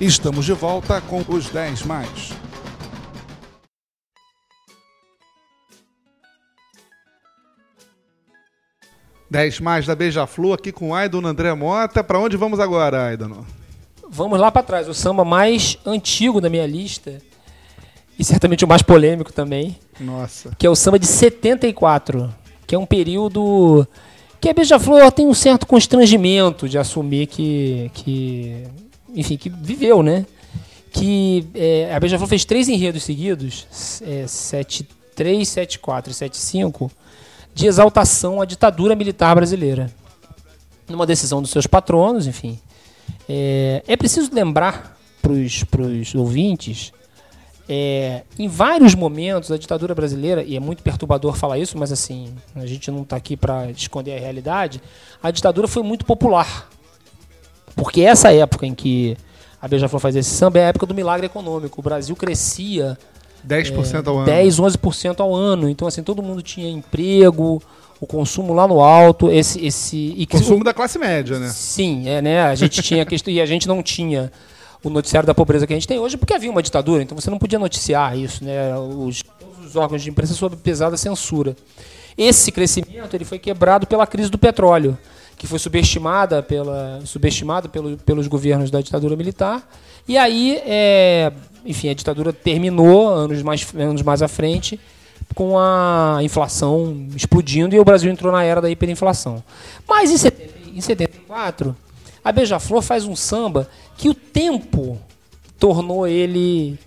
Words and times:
Estamos 0.00 0.44
de 0.44 0.52
volta 0.52 1.00
com 1.00 1.22
os 1.28 1.48
10 1.48 1.82
mais. 1.82 2.32
Dez 9.30 9.60
mais 9.60 9.86
da 9.86 9.94
Beija-Flor 9.94 10.54
aqui 10.54 10.72
com 10.72 10.94
Aidon 10.94 11.26
André 11.26 11.54
Mota. 11.54 12.04
Para 12.04 12.18
onde 12.18 12.36
vamos 12.36 12.60
agora, 12.60 13.06
Aidon? 13.06 13.44
Vamos 14.10 14.38
lá 14.38 14.50
para 14.50 14.62
trás. 14.62 14.88
O 14.88 14.94
samba 14.94 15.24
mais 15.24 15.78
antigo 15.86 16.40
da 16.40 16.50
minha 16.50 16.66
lista 16.66 17.18
e 18.18 18.24
certamente 18.24 18.64
o 18.64 18.68
mais 18.68 18.82
polêmico 18.82 19.32
também. 19.32 19.78
Nossa. 19.98 20.50
Que 20.58 20.66
é 20.66 20.70
o 20.70 20.76
samba 20.76 20.98
de 20.98 21.06
74, 21.06 22.32
que 22.66 22.74
é 22.74 22.78
um 22.78 22.84
período 22.84 23.86
que 24.40 24.50
a 24.50 24.52
Beija-Flor 24.52 25.10
tem 25.12 25.26
um 25.26 25.34
certo 25.34 25.66
constrangimento 25.66 26.68
de 26.68 26.76
assumir 26.76 27.26
que, 27.26 27.90
que 27.94 28.64
enfim, 29.14 29.36
que 29.36 29.48
viveu, 29.48 30.02
né? 30.02 30.26
Que 30.90 31.46
é, 31.54 31.94
a 31.94 32.00
Beija-Flor 32.00 32.28
fez 32.28 32.44
três 32.44 32.68
enredos 32.68 33.02
seguidos, 33.02 33.66
é, 34.02 34.26
73, 34.26 35.48
74 35.48 36.10
e 36.10 36.14
75, 36.14 36.90
de 37.54 37.66
exaltação 37.66 38.40
à 38.40 38.44
ditadura 38.44 38.94
militar 38.94 39.34
brasileira. 39.34 39.90
Numa 40.88 41.06
decisão 41.06 41.40
dos 41.40 41.50
seus 41.50 41.66
patronos, 41.66 42.26
enfim. 42.26 42.58
É, 43.28 43.82
é 43.86 43.96
preciso 43.96 44.30
lembrar 44.34 44.98
para 45.20 45.32
os 45.32 46.14
ouvintes 46.14 46.92
é, 47.68 48.24
em 48.38 48.48
vários 48.48 48.94
momentos, 48.94 49.50
a 49.50 49.56
ditadura 49.56 49.94
brasileira, 49.94 50.42
e 50.42 50.56
é 50.56 50.60
muito 50.60 50.82
perturbador 50.82 51.34
falar 51.34 51.58
isso, 51.58 51.78
mas 51.78 51.92
assim, 51.92 52.34
a 52.54 52.66
gente 52.66 52.90
não 52.90 53.02
está 53.02 53.16
aqui 53.16 53.36
para 53.36 53.70
esconder 53.70 54.16
a 54.16 54.20
realidade, 54.20 54.82
a 55.22 55.30
ditadura 55.30 55.68
foi 55.68 55.82
muito 55.82 56.04
popular. 56.04 56.68
Porque 57.74 58.02
essa 58.02 58.32
época 58.32 58.66
em 58.66 58.74
que 58.74 59.16
a 59.60 59.68
Beija-Flor 59.68 60.00
faz 60.00 60.16
esse 60.16 60.30
samba 60.30 60.58
é 60.58 60.64
a 60.64 60.68
época 60.68 60.86
do 60.86 60.94
milagre 60.94 61.26
econômico. 61.26 61.80
O 61.80 61.82
Brasil 61.82 62.14
crescia 62.16 62.98
10% 63.46 64.04
é, 64.04 64.08
ao 64.08 64.16
ano. 64.18 64.26
10, 64.26 64.56
11% 64.56 65.20
ao 65.20 65.34
ano. 65.34 65.68
Então, 65.68 65.86
assim, 65.86 66.02
todo 66.02 66.22
mundo 66.22 66.42
tinha 66.42 66.68
emprego, 66.68 67.62
o 68.00 68.06
consumo 68.06 68.52
lá 68.52 68.66
no 68.66 68.80
alto, 68.80 69.30
esse 69.30 69.64
esse 69.64 70.14
e 70.16 70.26
consumo 70.26 70.64
da 70.64 70.74
classe 70.74 70.98
média, 70.98 71.38
né? 71.38 71.48
Sim, 71.48 72.08
é, 72.08 72.20
né? 72.20 72.42
A 72.42 72.54
gente 72.56 72.82
tinha 72.82 73.06
e 73.28 73.40
a 73.40 73.46
gente 73.46 73.68
não 73.68 73.80
tinha 73.80 74.32
o 74.82 74.90
noticiário 74.90 75.24
da 75.24 75.32
pobreza 75.32 75.66
que 75.68 75.72
a 75.72 75.76
gente 75.76 75.86
tem 75.86 76.00
hoje, 76.00 76.16
porque 76.16 76.34
havia 76.34 76.50
uma 76.50 76.62
ditadura, 76.62 77.02
então 77.02 77.16
você 77.16 77.30
não 77.30 77.38
podia 77.38 77.60
noticiar 77.60 78.18
isso, 78.18 78.44
né? 78.44 78.76
Os, 78.76 79.22
todos 79.22 79.66
os 79.66 79.76
órgãos 79.76 80.02
de 80.02 80.10
imprensa 80.10 80.34
sob 80.34 80.56
pesada 80.56 80.96
censura. 80.96 81.56
Esse 82.18 82.50
crescimento 82.50 83.14
ele 83.14 83.24
foi 83.24 83.38
quebrado 83.38 83.86
pela 83.86 84.04
crise 84.04 84.28
do 84.28 84.36
petróleo, 84.36 84.98
que 85.42 85.46
foi 85.48 85.58
subestimada, 85.58 86.40
pela, 86.40 87.00
subestimado 87.04 87.68
pelo, 87.68 87.96
pelos 87.96 88.28
governos 88.28 88.70
da 88.70 88.80
ditadura 88.80 89.16
militar. 89.16 89.68
E 90.06 90.16
aí, 90.16 90.62
é, 90.64 91.32
enfim, 91.66 91.88
a 91.88 91.94
ditadura 91.94 92.32
terminou 92.32 93.08
anos 93.08 93.42
mais, 93.42 93.66
anos 93.74 94.02
mais 94.02 94.22
à 94.22 94.28
frente 94.28 94.78
com 95.34 95.58
a 95.58 96.20
inflação 96.22 97.08
explodindo 97.16 97.74
e 97.74 97.80
o 97.80 97.84
Brasil 97.84 98.08
entrou 98.08 98.30
na 98.30 98.44
era 98.44 98.60
da 98.60 98.70
hiperinflação. 98.70 99.42
Mas 99.88 100.12
em, 100.12 100.16
70, 100.16 100.52
em 100.76 100.80
74, 100.80 101.74
a 102.24 102.30
Beija-Flor 102.30 102.80
faz 102.80 103.04
um 103.04 103.16
samba 103.16 103.68
que 103.96 104.08
o 104.08 104.14
tempo 104.14 104.96
tornou 105.58 106.06
ele 106.06 106.78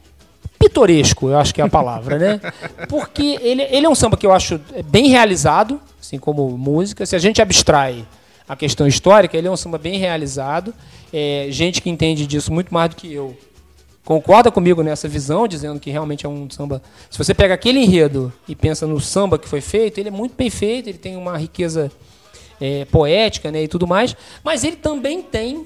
pitoresco, 0.57 1.27
eu 1.27 1.37
acho 1.37 1.53
que 1.53 1.59
é 1.59 1.65
a 1.65 1.69
palavra, 1.69 2.17
né? 2.17 2.39
Porque 2.87 3.37
ele, 3.41 3.63
ele 3.63 3.85
é 3.85 3.89
um 3.89 3.95
samba 3.95 4.15
que 4.15 4.25
eu 4.25 4.31
acho 4.31 4.61
bem 4.85 5.09
realizado, 5.09 5.77
assim 5.99 6.17
como 6.17 6.57
música. 6.57 7.05
Se 7.05 7.17
a 7.17 7.19
gente 7.19 7.41
abstrai 7.41 8.05
a 8.47 8.55
questão 8.55 8.87
histórica, 8.87 9.35
ele 9.37 9.47
é 9.47 9.51
um 9.51 9.57
samba 9.57 9.77
bem 9.77 9.97
realizado. 9.97 10.73
É, 11.11 11.47
gente 11.49 11.81
que 11.81 11.89
entende 11.89 12.27
disso 12.27 12.53
muito 12.53 12.73
mais 12.73 12.89
do 12.89 12.95
que 12.95 13.11
eu 13.11 13.35
concorda 14.03 14.51
comigo 14.51 14.83
nessa 14.83 15.07
visão, 15.07 15.47
dizendo 15.47 15.79
que 15.79 15.89
realmente 15.89 16.25
é 16.25 16.29
um 16.29 16.47
samba. 16.49 16.81
Se 17.09 17.17
você 17.17 17.33
pega 17.33 17.55
aquele 17.55 17.79
enredo 17.79 18.31
e 18.47 18.55
pensa 18.55 18.85
no 18.85 19.01
samba 19.01 19.39
que 19.39 19.47
foi 19.47 19.61
feito, 19.61 19.99
ele 19.99 20.09
é 20.09 20.11
muito 20.11 20.35
bem 20.35 20.49
feito, 20.49 20.87
ele 20.87 20.99
tem 20.99 21.17
uma 21.17 21.35
riqueza 21.37 21.91
é, 22.61 22.85
poética 22.85 23.51
né, 23.51 23.63
e 23.63 23.67
tudo 23.67 23.87
mais, 23.87 24.15
mas 24.43 24.63
ele 24.63 24.75
também 24.75 25.23
tem 25.23 25.65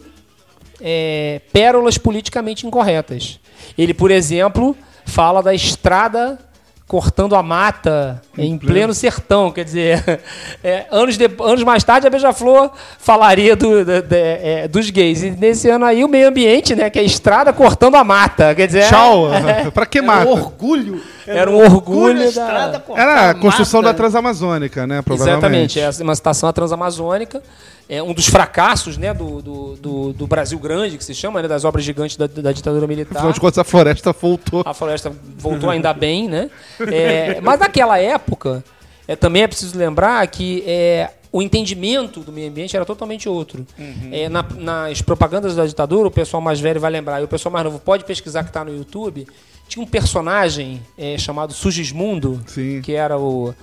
é, 0.80 1.42
pérolas 1.52 1.98
politicamente 1.98 2.66
incorretas. 2.66 3.40
Ele, 3.78 3.94
por 3.94 4.10
exemplo, 4.10 4.76
fala 5.06 5.44
da 5.44 5.54
estrada 5.54 6.40
cortando 6.90 7.36
a 7.36 7.44
mata 7.44 8.20
em, 8.36 8.54
em 8.54 8.58
pleno. 8.58 8.74
pleno. 8.74 8.94
sertão. 8.96 9.52
Quer 9.52 9.64
dizer, 9.64 10.20
é, 10.64 10.88
anos, 10.90 11.18
de, 11.18 11.30
anos 11.40 11.64
mais 11.64 11.84
tarde 11.84 12.08
a 12.08 12.10
Beija-Flor 12.10 12.72
falaria 12.98 13.56
do, 13.56 13.86
de, 13.86 14.02
de, 14.02 14.18
é, 14.18 14.68
dos 14.68 14.90
gays. 14.90 15.22
E 15.22 15.30
nesse 15.30 15.70
ano 15.70 15.86
aí 15.86 16.04
o 16.04 16.08
meio 16.08 16.28
ambiente, 16.28 16.76
né? 16.76 16.90
Que 16.90 16.98
é 16.98 17.04
a 17.04 17.06
estrada 17.06 17.54
cortando 17.54 17.94
a 17.94 18.04
mata. 18.04 18.56
Quer 18.56 18.66
dizer, 18.66 18.90
Tchau! 18.90 19.32
É, 19.32 19.70
pra 19.72 19.86
que 19.86 20.02
mata? 20.02 20.28
Um 20.28 20.32
orgulho. 20.32 21.00
Era, 21.38 21.52
um 21.52 21.58
orgulho. 21.58 22.16
orgulho 22.16 22.34
da... 22.34 22.84
Era 22.96 23.30
a 23.30 23.36
construção 23.36 23.82
da 23.82 23.94
Transamazônica, 23.94 24.88
né? 24.88 25.04
Exatamente, 25.12 25.80
é 25.80 25.90
uma 26.02 26.14
estação 26.14 26.52
transamazônica 26.52 27.42
é 27.90 28.04
um 28.04 28.14
dos 28.14 28.28
fracassos 28.28 28.98
né, 28.98 29.12
do, 29.16 29.42
do, 29.42 29.76
do, 29.76 30.14
do, 30.14 30.28
Brasil 30.28 30.60
Grande, 30.60 30.96
que 30.96 31.04
se 31.04 31.16
chama, 31.16 31.42
né, 31.42 31.48
das 31.48 31.66
obras 31.66 31.84
gigantes 31.84 32.16
da, 32.16 32.28
da 32.28 32.52
ditadura 32.52 32.86
militar. 32.86 33.18
Afinal 33.18 33.34
de 33.34 33.40
contas, 33.40 33.58
a 33.58 33.64
floresta 33.64 34.14
voltou. 34.14 34.62
A 34.64 34.76
floresta 34.76 35.12
voltou 35.36 35.72
ainda 35.72 35.92
bem, 35.92 36.30
né? 36.30 36.52
É, 36.80 37.42
mas 37.42 37.60
naquela 37.60 37.98
época, 37.98 38.64
é, 39.08 39.16
também 39.16 39.42
é 39.42 39.48
preciso 39.48 39.76
lembrar 39.76 40.26
que 40.28 40.64
é, 40.68 41.10
o 41.32 41.42
entendimento 41.42 42.20
do 42.20 42.32
meio 42.32 42.48
ambiente 42.48 42.76
era 42.76 42.86
totalmente 42.86 43.28
outro. 43.28 43.66
Uhum. 43.78 44.10
É, 44.12 44.30
na, 44.30 44.46
nas 44.56 45.02
propagandas 45.02 45.56
da 45.56 45.66
ditadura, 45.66 46.08
o 46.08 46.12
pessoal 46.12 46.42
mais 46.42 46.60
velho 46.60 46.80
vai 46.80 46.92
lembrar, 46.92 47.22
e 47.22 47.24
o 47.24 47.28
pessoal 47.28 47.52
mais 47.52 47.66
novo 47.66 47.80
pode 47.80 48.06
pesquisar 48.06 48.44
que 48.44 48.52
está 48.52 48.64
no 48.64 48.72
YouTube, 48.72 49.26
tinha 49.70 49.84
um 49.84 49.88
personagem 49.88 50.82
é, 50.98 51.16
chamado 51.18 51.54
Sugismundo, 51.54 52.42
Sim. 52.48 52.82
que 52.82 52.94
era 52.94 53.18
o 53.18 53.54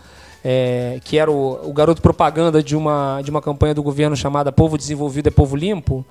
é, 0.45 1.01
que 1.03 1.19
era 1.19 1.29
o, 1.29 1.69
o, 1.69 1.73
garoto 1.73 2.01
propaganda 2.01 2.63
de 2.63 2.77
uma, 2.77 3.21
de 3.21 3.33
uma 3.33 3.43
campanha 3.43 3.75
do 3.75 3.83
governo 3.83 4.15
chamada 4.15 4.53
Povo 4.53 4.79
Desenvolvido 4.79 5.27
é 5.27 5.31
Povo 5.31 5.57
Limpo. 5.57 6.07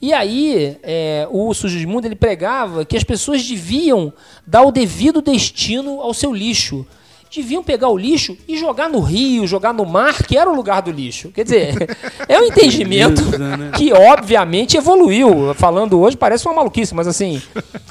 E 0.00 0.14
aí, 0.14 0.78
é, 0.82 1.28
o 1.30 1.52
Sugismundo 1.52 2.06
ele 2.06 2.16
pregava 2.16 2.86
que 2.86 2.96
as 2.96 3.04
pessoas 3.04 3.46
deviam 3.46 4.10
dar 4.46 4.62
o 4.62 4.72
devido 4.72 5.20
destino 5.20 6.00
ao 6.00 6.14
seu 6.14 6.32
lixo. 6.32 6.86
Deviam 7.34 7.62
pegar 7.62 7.88
o 7.88 7.96
lixo 7.96 8.36
e 8.48 8.56
jogar 8.56 8.88
no 8.88 9.00
rio, 9.00 9.46
jogar 9.46 9.74
no 9.74 9.84
mar, 9.84 10.22
que 10.22 10.36
era 10.36 10.50
o 10.50 10.54
lugar 10.54 10.82
do 10.82 10.90
lixo. 10.90 11.30
Quer 11.30 11.44
dizer, 11.44 11.96
é 12.28 12.38
um 12.38 12.44
entendimento 12.44 13.22
né? 13.38 13.70
que, 13.76 13.92
obviamente, 13.92 14.76
evoluiu. 14.76 15.54
Falando 15.54 16.00
hoje, 16.00 16.16
parece 16.16 16.46
uma 16.46 16.54
maluquice, 16.54 16.94
mas 16.94 17.06
assim, 17.06 17.42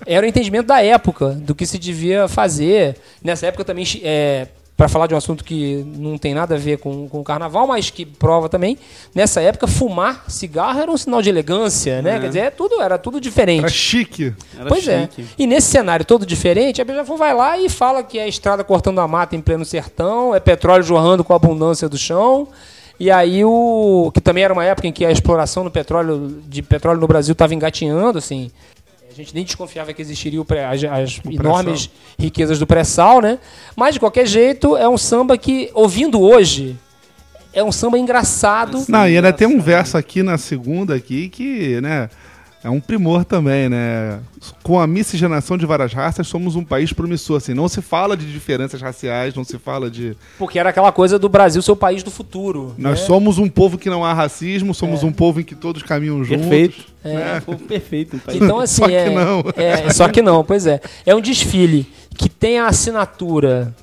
era 0.06 0.26
o 0.26 0.30
entendimento 0.30 0.68
da 0.68 0.82
época, 0.82 1.30
do 1.30 1.54
que 1.54 1.66
se 1.66 1.78
devia 1.78 2.28
fazer. 2.28 2.98
Nessa 3.24 3.48
época 3.48 3.64
também. 3.64 3.86
É, 4.04 4.48
para 4.78 4.90
falar 4.90 5.08
de 5.08 5.14
um 5.14 5.18
assunto 5.18 5.44
que 5.44 5.86
não 5.96 6.18
tem 6.18 6.34
nada 6.34 6.56
a 6.56 6.58
ver 6.58 6.80
com, 6.80 7.08
com 7.08 7.22
o 7.22 7.24
carnaval, 7.24 7.66
mas 7.66 7.90
que 7.90 8.06
prova 8.06 8.50
também. 8.50 8.78
Nessa 9.14 9.42
época, 9.42 9.68
fumar 9.68 10.26
cigarro 10.28 10.80
era 10.80 10.92
um 10.92 10.98
sinal 10.98 11.22
de 11.22 11.30
elegância, 11.30 12.02
né? 12.02 12.18
É. 12.18 12.20
Quer 12.20 12.28
dizer, 12.28 12.40
é 12.40 12.50
tudo, 12.50 12.82
era 12.82 12.98
tudo 12.98 13.22
diferente. 13.22 13.60
Era 13.60 13.70
chique. 13.70 14.34
Era 14.58 14.68
pois 14.68 14.86
é. 14.88 15.04
chique. 15.04 15.22
é. 15.22 15.26
E 15.38 15.48
nesse 15.48 15.68
cenário 15.68 16.06
todo 16.06 16.26
diferente, 16.26 16.82
a 16.82 16.86
Beija-Flor 16.86 17.18
vai 17.18 17.34
lá 17.34 17.58
e 17.58 17.70
fala 17.70 18.04
que 18.04 18.20
é 18.20 18.28
estrada 18.28 18.64
cortando 18.64 19.00
a 19.00 19.08
mata 19.08 19.36
em 19.36 19.42
pleno 19.42 19.64
sertão, 19.64 20.36
é 20.36 20.40
petróleo 20.42 20.84
jorrando 20.84 21.24
com 21.24 21.32
a 21.32 21.38
abundância 21.38 21.88
do 21.88 21.98
chão. 21.98 22.48
E 23.00 23.12
aí 23.12 23.44
o 23.44 24.10
que 24.14 24.22
também 24.22 24.44
era 24.44 24.54
uma 24.54 24.64
época 24.64 24.88
em 24.88 24.92
que 24.92 25.06
a 25.06 25.12
exploração 25.12 25.64
do 25.64 25.72
petróleo 25.72 26.42
de 26.48 26.62
petróleo 26.62 27.00
no 27.00 27.08
Brasil 27.08 27.34
estava 27.34 27.54
engatinhando, 27.54 28.18
assim, 28.18 28.52
a 28.75 28.75
gente 29.16 29.34
nem 29.34 29.44
desconfiava 29.44 29.94
que 29.94 30.02
existiriam 30.02 30.46
as, 30.70 30.84
as 30.84 31.22
enormes 31.26 31.90
riquezas 32.20 32.60
do 32.60 32.68
pré-sal, 32.68 33.22
né? 33.22 33.40
Mas, 33.76 33.94
de 33.94 34.00
qualquer 34.00 34.26
jeito, 34.26 34.76
é 34.76 34.88
um 34.88 34.98
samba 34.98 35.38
que, 35.38 35.70
ouvindo 35.74 36.22
hoje, 36.22 36.78
é 37.54 37.64
um 37.64 37.72
samba 37.72 37.98
engraçado. 37.98 38.84
Não, 38.90 39.08
e 39.08 39.16
ainda 39.16 39.32
tem 39.32 39.48
um 39.48 39.62
verso 39.62 39.98
aqui 39.98 40.22
na 40.22 40.38
segunda 40.38 40.96
aqui 40.96 41.30
que, 41.30 41.80
né? 41.80 42.10
É 42.66 42.70
um 42.70 42.82
primor 42.82 43.24
também, 43.24 43.70
né? 43.70 44.20
Com 44.64 44.80
a 44.80 44.88
miscigenação 44.88 45.56
de 45.56 45.68
várias 45.68 45.94
raças, 45.94 46.26
somos 46.26 46.56
um 46.56 46.66
país 46.66 46.92
promissor. 46.92 47.38
Assim, 47.38 47.54
não 47.54 47.68
se 47.68 47.80
fala 47.80 48.18
de 48.18 48.26
diferenças 48.32 48.82
raciais, 48.82 49.36
não 49.36 49.44
se 49.44 49.60
fala 49.60 49.88
de. 49.88 50.18
Porque 50.40 50.58
era 50.58 50.72
aquela 50.72 50.92
coisa 50.92 51.20
do 51.20 51.30
Brasil 51.30 51.62
ser 51.62 51.72
o 51.72 51.76
país 51.76 52.02
do 52.02 52.10
futuro. 52.10 52.74
Nós 52.76 53.02
né? 53.02 53.06
somos 53.06 53.38
um 53.38 53.48
povo 53.48 53.78
que 53.78 53.88
não 53.88 54.04
há 54.04 54.14
racismo, 54.14 54.74
somos 54.74 55.04
é. 55.04 55.06
um 55.06 55.12
povo 55.12 55.42
em 55.42 55.44
que 55.44 55.54
todos 55.54 55.84
caminham 55.84 56.24
juntos. 56.24 56.48
Perfeito. 56.48 56.86
É, 57.04 57.14
né? 57.14 57.38
um 57.38 57.42
povo 57.42 57.66
perfeito. 57.66 58.16
Um 58.16 58.34
então, 58.34 58.60
assim. 58.60 58.82
só 58.82 58.88
que 58.88 58.96
é, 58.96 59.10
não. 59.12 59.44
É, 59.56 59.90
só 59.94 60.10
que 60.10 60.22
não, 60.24 60.44
pois 60.44 60.66
é. 60.66 60.82
É 61.06 61.14
um 61.14 61.22
desfile 61.22 61.86
que 62.18 62.28
tem 62.28 62.58
a 62.58 62.66
assinatura 62.66 63.76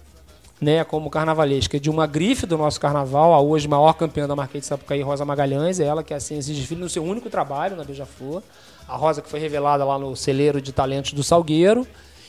né, 0.61 0.83
como 0.83 1.09
carnavalesca, 1.09 1.79
de 1.79 1.89
uma 1.89 2.07
grife 2.09 2.47
do 2.47 2.59
nosso 2.59 2.81
carnaval, 2.81 3.33
a 3.33 3.41
hoje 3.41 3.69
maior 3.69 3.93
campeã 3.93 4.27
da 4.27 4.35
Marquês 4.35 4.63
de 4.63 4.69
Sapucaí, 4.69 5.03
Rosa 5.03 5.25
Magalhães, 5.25 5.79
é 5.79 5.85
ela 5.85 6.03
que 6.03 6.15
assina 6.15 6.41
esse 6.41 6.53
desfile 6.53 6.81
no 6.81 6.89
seu 6.89 7.05
único 7.05 7.29
trabalho 7.31 7.77
na 7.77 7.85
Beija-Flor 7.85 8.43
a 8.89 8.97
Rosa 8.97 9.23
que 9.23 9.29
foi 9.29 9.41
revelada 9.41 9.85
lá 9.85 9.99
no 9.99 10.15
celeiro 10.17 10.61
de 10.61 10.73
talentos 10.73 11.13
do 11.13 11.23
Salgueiro 11.23 11.87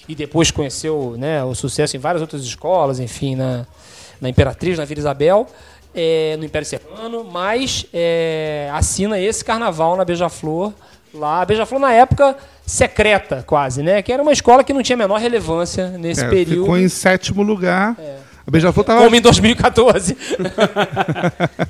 e 0.08 0.16
depois 0.16 0.52
conheceu 0.52 1.16
né, 1.18 1.44
o 1.44 1.54
sucesso 1.56 1.96
em 1.96 2.00
várias 2.00 2.22
outras 2.22 2.44
escolas, 2.44 3.00
enfim, 3.00 3.36
na, 3.36 3.66
na 4.20 4.30
Imperatriz, 4.30 4.78
na 4.78 4.86
Vila 4.86 5.00
Isabel, 5.00 5.48
é, 5.96 6.36
no 6.38 6.46
Império 6.46 6.68
Serrano, 6.68 7.24
mas 7.24 7.86
é, 7.94 8.70
assina 8.74 9.20
esse 9.20 9.44
carnaval 9.46 9.96
na 9.96 10.04
Beija-Flor 10.06 10.74
Lá, 11.14 11.42
a 11.42 11.46
Beija-Flor 11.46 11.80
na 11.80 11.94
época 11.94 12.36
secreta, 12.66 13.44
quase, 13.46 13.84
né? 13.84 14.02
Que 14.02 14.12
era 14.12 14.24
uma 14.24 14.32
escola 14.32 14.64
que 14.64 14.74
não 14.74 14.82
tinha 14.82 14.96
a 14.96 14.98
menor 14.98 15.20
relevância 15.20 15.90
nesse 15.90 16.26
É, 16.26 16.28
período. 16.28 16.62
ficou 16.62 16.76
em 16.76 16.90
sétimo 16.90 17.44
lugar. 17.44 17.96
A 18.45 18.51
Beija-Flor 18.51 18.86
tava, 18.86 19.04
Como 19.04 19.16
em 19.16 19.22
2014. 19.22 20.18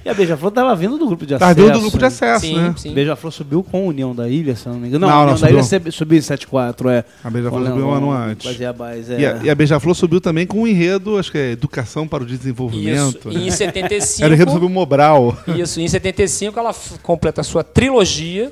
E 0.03 0.09
a 0.09 0.13
Beija-Flor 0.13 0.51
tava 0.51 0.75
vindo 0.75 0.97
do 0.97 1.05
grupo 1.05 1.25
de 1.25 1.35
acesso. 1.35 1.39
tava 1.39 1.53
dentro 1.55 1.73
do 1.73 1.81
grupo 1.81 1.97
de 1.97 2.05
acesso, 2.05 2.45
sim, 2.45 2.55
né? 2.57 2.73
sim. 2.75 2.93
Beija-Flor 2.93 3.31
subiu 3.31 3.63
com 3.63 3.77
a 3.77 3.81
União 3.81 4.13
da 4.15 4.27
Ilha, 4.27 4.55
se 4.55 4.67
não 4.67 4.75
me 4.75 4.87
engano. 4.87 5.05
Não, 5.05 5.07
Não, 5.07 5.15
a 5.15 5.17
não, 5.17 5.33
União 5.33 5.55
da 5.55 5.63
subiu. 5.63 5.79
Ilha 5.81 5.91
subiu 5.91 6.17
em 6.17 6.21
7-4, 6.21 6.89
é. 6.89 7.05
A 7.23 7.29
Beija-Flor 7.29 7.67
subiu 7.67 7.87
um 7.87 7.91
ano 7.93 8.11
antes. 8.11 8.45
Fazia 8.45 8.69
a 8.69 8.73
base, 8.73 9.13
é. 9.13 9.19
E 9.19 9.25
a, 9.25 9.39
e 9.43 9.49
a 9.49 9.55
Beija-Flor 9.55 9.95
subiu 9.95 10.19
também 10.19 10.45
com 10.47 10.61
um 10.61 10.67
enredo, 10.67 11.17
acho 11.17 11.31
que 11.31 11.37
é 11.37 11.51
Educação 11.51 12.07
para 12.07 12.23
o 12.23 12.27
Isso. 12.27 12.37
Desenvolvimento. 12.37 13.31
E 13.31 13.37
né? 13.37 13.47
em 13.47 13.51
75. 13.51 14.23
Era 14.23 14.31
o 14.31 14.35
enredo 14.35 14.51
sobre 14.51 14.65
o 14.65 14.69
Mobral. 14.69 15.37
Isso, 15.55 15.79
em 15.79 15.87
75 15.87 16.59
ela 16.59 16.73
completa 17.01 17.41
a 17.41 17.43
sua 17.43 17.63
trilogia 17.63 18.51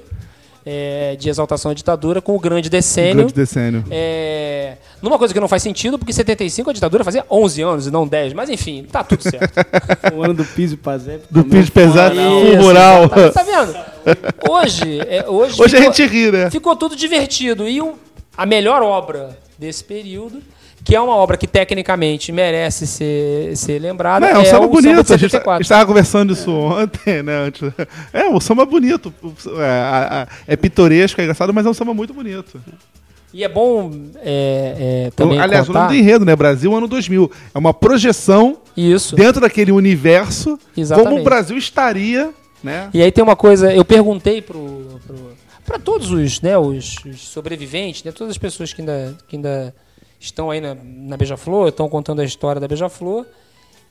é, 0.65 1.15
de 1.19 1.29
exaltação 1.29 1.71
à 1.71 1.73
ditadura 1.73 2.21
com 2.21 2.35
o 2.35 2.39
Grande 2.39 2.69
Decênio. 2.69 3.15
Grande 3.15 3.33
decênio. 3.33 3.83
É, 3.89 4.77
numa 5.01 5.17
coisa 5.17 5.33
que 5.33 5.39
não 5.39 5.47
faz 5.47 5.63
sentido, 5.63 5.97
porque 5.97 6.11
em 6.11 6.15
75 6.15 6.69
a 6.69 6.73
ditadura 6.73 7.03
fazia 7.03 7.25
11 7.29 7.61
anos 7.61 7.87
e 7.87 7.91
não 7.91 8.07
10, 8.07 8.33
mas 8.33 8.49
enfim, 8.49 8.83
tá 8.91 9.03
tudo 9.03 9.23
certo. 9.23 9.53
O 10.15 10.21
ano 10.23 10.33
do 10.33 10.45
piso 10.45 10.75
e 10.75 10.77
Pazé. 10.77 11.19
Do 11.29 11.43
piso 11.43 11.71
pesado 11.71 12.15
pro 12.15 12.61
rural. 12.63 13.09
Tá, 13.09 13.29
tá 13.31 13.43
vendo? 13.43 13.75
Hoje, 14.49 14.99
é, 15.07 15.25
hoje, 15.27 15.61
Hoje 15.61 15.75
a 15.75 15.79
ficou, 15.79 15.93
gente 15.93 16.05
ri, 16.11 16.31
né? 16.31 16.49
ficou 16.49 16.75
tudo 16.75 16.95
divertido. 16.95 17.67
E 17.67 17.81
o- 17.81 17.95
a 18.37 18.45
melhor 18.45 18.81
obra 18.81 19.37
desse 19.59 19.83
período, 19.83 20.41
que 20.83 20.95
é 20.95 21.01
uma 21.01 21.15
obra 21.15 21.37
que 21.37 21.45
tecnicamente 21.47 22.31
merece 22.31 22.87
ser, 22.87 23.55
ser 23.55 23.79
lembrada, 23.79 24.25
Não, 24.25 24.33
é 24.35 24.37
um 24.39 24.41
é 24.41 24.45
samba 24.45 24.65
o 24.65 24.69
bonito. 24.69 24.87
Samba 25.07 25.13
A 25.13 25.17
gente 25.17 25.29
74. 25.31 25.61
estava 25.61 25.85
conversando 25.85 26.33
isso 26.33 26.51
ontem, 26.51 27.21
né? 27.23 27.35
antes. 27.45 27.61
É, 28.11 28.27
o 28.27 28.39
samba 28.39 28.65
bonito. 28.65 29.13
É, 29.59 29.63
a- 29.63 30.23
a- 30.23 30.27
é 30.47 30.55
pitoresco, 30.55 31.21
é 31.21 31.23
engraçado, 31.23 31.53
mas 31.53 31.65
é 31.65 31.69
um 31.69 31.73
samba 31.73 31.93
muito 31.93 32.13
bonito. 32.13 32.59
E 33.33 33.43
é 33.45 33.47
bom 33.47 33.91
é, 34.17 35.05
é, 35.07 35.11
também 35.15 35.39
Aliás, 35.39 35.63
o 35.63 35.67
contar... 35.67 35.85
nome 35.85 35.95
do 35.95 35.99
enredo, 36.01 36.25
né? 36.25 36.35
Brasil 36.35 36.75
ano 36.75 36.87
2000. 36.87 37.31
É 37.53 37.57
uma 37.57 37.73
projeção 37.73 38.57
Isso. 38.75 39.15
dentro 39.15 39.39
daquele 39.39 39.71
universo 39.71 40.59
Exatamente. 40.75 41.09
como 41.09 41.21
o 41.21 41.23
Brasil 41.23 41.57
estaria, 41.57 42.31
né? 42.61 42.89
E 42.93 43.01
aí 43.01 43.09
tem 43.11 43.23
uma 43.23 43.35
coisa, 43.37 43.73
eu 43.73 43.85
perguntei 43.85 44.41
pro, 44.41 44.99
pro, 45.07 45.15
para 45.65 45.79
todos 45.79 46.11
os, 46.11 46.41
né, 46.41 46.57
os, 46.57 46.95
os 47.05 47.21
sobreviventes, 47.21 48.03
né, 48.03 48.11
todas 48.11 48.31
as 48.31 48.37
pessoas 48.37 48.73
que 48.73 48.81
ainda, 48.81 49.15
que 49.29 49.37
ainda 49.37 49.73
estão 50.21 50.51
aí 50.51 50.61
na, 50.61 50.75
na 50.75 51.17
Beija-Flor, 51.17 51.69
estão 51.69 51.89
contando 51.89 52.21
a 52.21 52.25
história 52.25 52.61
da 52.61 52.67
Beija-Flor. 52.67 53.25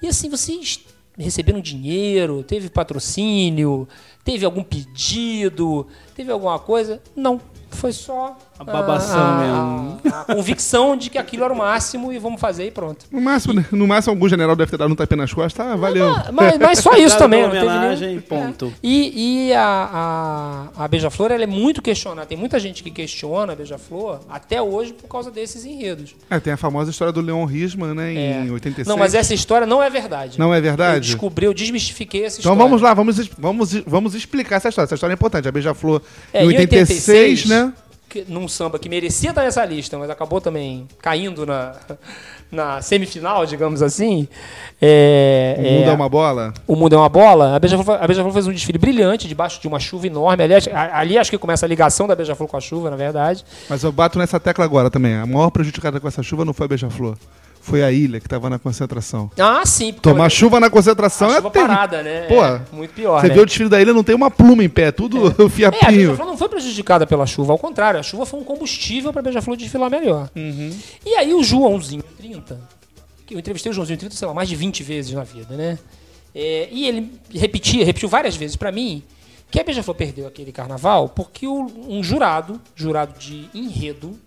E 0.01 0.07
assim, 0.07 0.31
vocês 0.31 0.81
receberam 1.19 1.61
dinheiro, 1.61 2.45
teve 2.45 2.71
patrocínio, 2.71 3.87
teve 4.25 4.45
algum 4.45 4.63
pedido, 4.63 5.87
teve 6.15 6.31
alguma 6.31 6.59
coisa? 6.59 7.03
Não. 7.17 7.41
Foi 7.71 7.93
só 7.93 8.39
A 8.61 8.65
babação 8.65 9.39
mesmo. 9.39 10.01
a, 10.15 10.25
convicção 10.35 10.95
de 10.97 11.09
que 11.09 11.17
aquilo 11.17 11.45
era 11.45 11.53
o 11.53 11.57
máximo 11.57 12.13
e 12.13 12.19
vamos 12.19 12.39
fazer 12.41 12.67
e 12.67 12.71
pronto. 12.71 13.07
No 13.11 13.21
máximo, 13.21 13.55
né? 13.55 13.65
no 13.73 13.87
máximo, 13.89 14.13
algum 14.15 14.29
general 14.29 14.55
deve 14.55 14.71
ter 14.71 14.77
dado 14.77 14.93
um 14.93 14.95
tapinha 14.95 15.17
nas 15.17 15.33
costas. 15.33 15.67
Ah, 15.67 15.77
valeu. 15.77 16.15
Mas, 16.33 16.59
mas 16.59 16.79
só 16.81 16.93
isso 16.99 17.17
também. 17.17 17.43
Não 17.43 17.51
teve 17.51 18.07
nenhum- 18.07 18.21
ponto. 18.21 18.67
É. 18.67 18.71
E, 18.83 19.49
e 19.49 19.53
a, 19.55 20.69
a, 20.77 20.85
a 20.85 20.89
Beija-Flor 20.89 21.31
ela 21.31 21.43
é 21.45 21.47
muito 21.47 21.81
questionada. 21.81 22.27
Tem 22.27 22.37
muita 22.37 22.59
gente 22.61 22.83
que 22.83 22.91
questiona 22.91 23.53
a 23.55 23.57
Beija-Flor 23.57 24.21
até 24.29 24.61
hoje 24.61 24.93
por 24.93 25.09
causa 25.09 25.31
desses 25.31 25.65
enredos. 25.65 26.15
É, 26.29 26.39
tem 26.39 26.53
a 26.53 26.57
famosa 26.57 26.91
história 26.91 27.13
do 27.13 27.21
Leon 27.23 27.45
Risman, 27.47 27.95
né? 27.95 28.13
Em 28.13 28.49
É. 28.49 28.53
86. 28.53 28.87
Não, 28.87 28.97
mas 28.99 29.15
essa 29.15 29.33
história 29.33 29.67
não 29.67 29.83
é 29.83 29.89
verdade. 29.89 30.39
Não 30.39 30.53
é 30.53 30.59
Eu 30.59 30.63
verdade? 30.63 31.07
descobri, 31.09 31.47
eu 31.47 31.55
desmistifiquei 31.55 32.25
essa 32.27 32.41
Então 32.41 32.53
história. 32.53 32.63
vamos 32.71 32.83
lá, 32.83 32.93
vamos, 32.95 33.27
vamos, 33.39 33.73
vamos 33.87 34.15
explicar 34.15 34.57
essa 34.57 34.69
história. 34.69 34.87
Essa 34.87 34.95
história 34.97 35.13
é 35.13 35.15
importante. 35.15 35.49
A 35.49 35.53
Beija-Flor 35.53 36.03
É, 36.33 36.41
em 36.43 36.45
em 36.45 36.49
86, 36.49 37.09
86, 37.09 37.47
né? 37.49 37.73
Que- 38.11 38.25
num 38.29 38.47
samba 38.49 38.79
que 38.79 38.89
merecia 38.89 39.31
estar 39.31 39.43
nessa 39.43 39.65
lista, 39.65 39.97
mas 39.97 40.11
acabou 40.11 40.41
também 40.41 40.87
caindo 41.01 41.47
na, 41.47 41.75
na 42.51 42.83
semifinal, 42.83 43.47
digamos 43.47 43.81
assim. 43.81 44.27
É, 44.83 45.55
O 45.59 45.63
mundo 45.63 45.85
é, 45.85 45.89
é 45.89 45.93
uma 45.93 46.09
bola. 46.09 46.55
O 46.67 46.77
Mundo 46.77 46.95
é 46.95 46.99
uma 46.99 47.09
Bola, 47.09 47.55
a 47.57 47.59
Beija-Flor 47.59 47.99
a 48.03 48.07
Beija-Flor 48.07 48.33
fez 48.33 48.47
um 48.47 48.53
desfile 48.53 48.79
brilhante 48.79 49.29
debaixo 49.29 49.61
de 49.61 49.69
uma 49.69 49.79
chuva 49.79 50.07
enorme. 50.07 50.43
Aliás, 50.43 50.69
ali 50.93 51.17
acho 51.17 51.31
que 51.31 51.39
começa 51.39 51.65
a 51.65 51.69
ligação 51.69 52.07
da 52.07 52.15
Beija-Flor 52.17 52.49
com 52.49 52.57
a 52.57 52.61
chuva, 52.61 52.91
na 52.91 52.97
verdade. 52.97 53.45
Mas 53.69 53.83
eu 53.85 53.93
bato 53.93 54.19
nessa 54.19 54.39
tecla 54.41 54.65
agora 54.65 54.91
também. 54.91 55.15
A 55.15 55.25
maior 55.27 55.51
prejudicada 55.51 56.01
com 56.01 56.09
essa 56.09 56.23
chuva 56.23 56.45
não 56.45 56.53
foi 56.53 56.67
a 56.67 56.69
Beija-Flor. 56.69 57.17
Foi 57.63 57.83
a 57.85 57.93
ilha 57.93 58.19
que 58.19 58.27
estava 58.27 58.49
na 58.49 58.59
concentração. 58.59 59.31
Ah, 59.39 59.65
sim. 59.67 59.93
Tomar 59.93 60.23
olha, 60.23 60.31
chuva 60.31 60.59
na 60.59 60.69
a 60.69 60.71
concentração 60.71 61.31
é 61.31 61.37
chuva 61.37 61.51
parada, 61.51 62.03
né? 62.03 62.23
Pô, 62.23 62.43
É 62.43 62.61
muito 62.73 62.95
pior, 62.95 63.21
Você 63.21 63.29
né? 63.29 63.35
vê 63.35 63.41
o 63.41 63.47
desfile 63.47 63.69
da 63.69 63.81
ilha, 63.81 63.93
não 63.93 64.03
tem 64.03 64.15
uma 64.15 64.31
pluma 64.31 64.65
em 64.65 64.69
pé, 64.69 64.91
tudo 64.91 65.29
É, 65.29 65.31
a 65.45 65.49
fiapinho. 65.51 65.91
Beija-Flor 65.91 66.27
não 66.27 66.37
foi 66.39 66.49
prejudicada 66.49 67.07
pela 67.07 67.27
chuva, 67.27 67.53
ao 67.53 67.59
contrário, 67.59 68.01
a 68.01 68.03
chuva 68.03 68.25
foi 68.25 68.41
um 68.41 68.45
combustível 68.45 69.13
para 69.13 69.21
a 69.21 69.23
Beija-Flor 69.23 69.57
desfilar 69.57 69.91
melhor. 69.91 70.31
Uhum. 70.35 70.71
E 71.05 71.15
aí 71.17 71.35
o 71.35 71.43
Joãozinho 71.45 72.03
30, 72.17 72.59
que 73.27 73.35
eu 73.35 73.39
entrevistei 73.39 73.71
o 73.71 73.75
Joãozinho 73.75 73.99
30, 73.99 74.17
sei 74.17 74.27
lá, 74.27 74.33
mais 74.35 74.49
de 74.49 74.57
20 74.57 74.83
vezes 74.83 75.13
na 75.13 75.23
vida, 75.23 75.55
né? 75.55 75.79
É, 76.35 76.69
e 76.73 76.87
ele 76.87 77.13
repetia, 77.35 77.85
repetiu 77.85 78.09
várias 78.09 78.37
vezes 78.37 78.57
para 78.57 78.73
mim, 78.73 79.03
que 79.51 79.61
a 79.61 79.65
Beija-Flor 79.65 79.97
perdeu 79.97 80.27
aquele 80.27 80.51
carnaval 80.51 81.09
porque 81.11 81.47
o- 81.47 81.71
um 81.89 82.03
jurado, 82.03 82.59
jurado 82.75 83.19
de 83.19 83.51
enredo, 83.53 84.19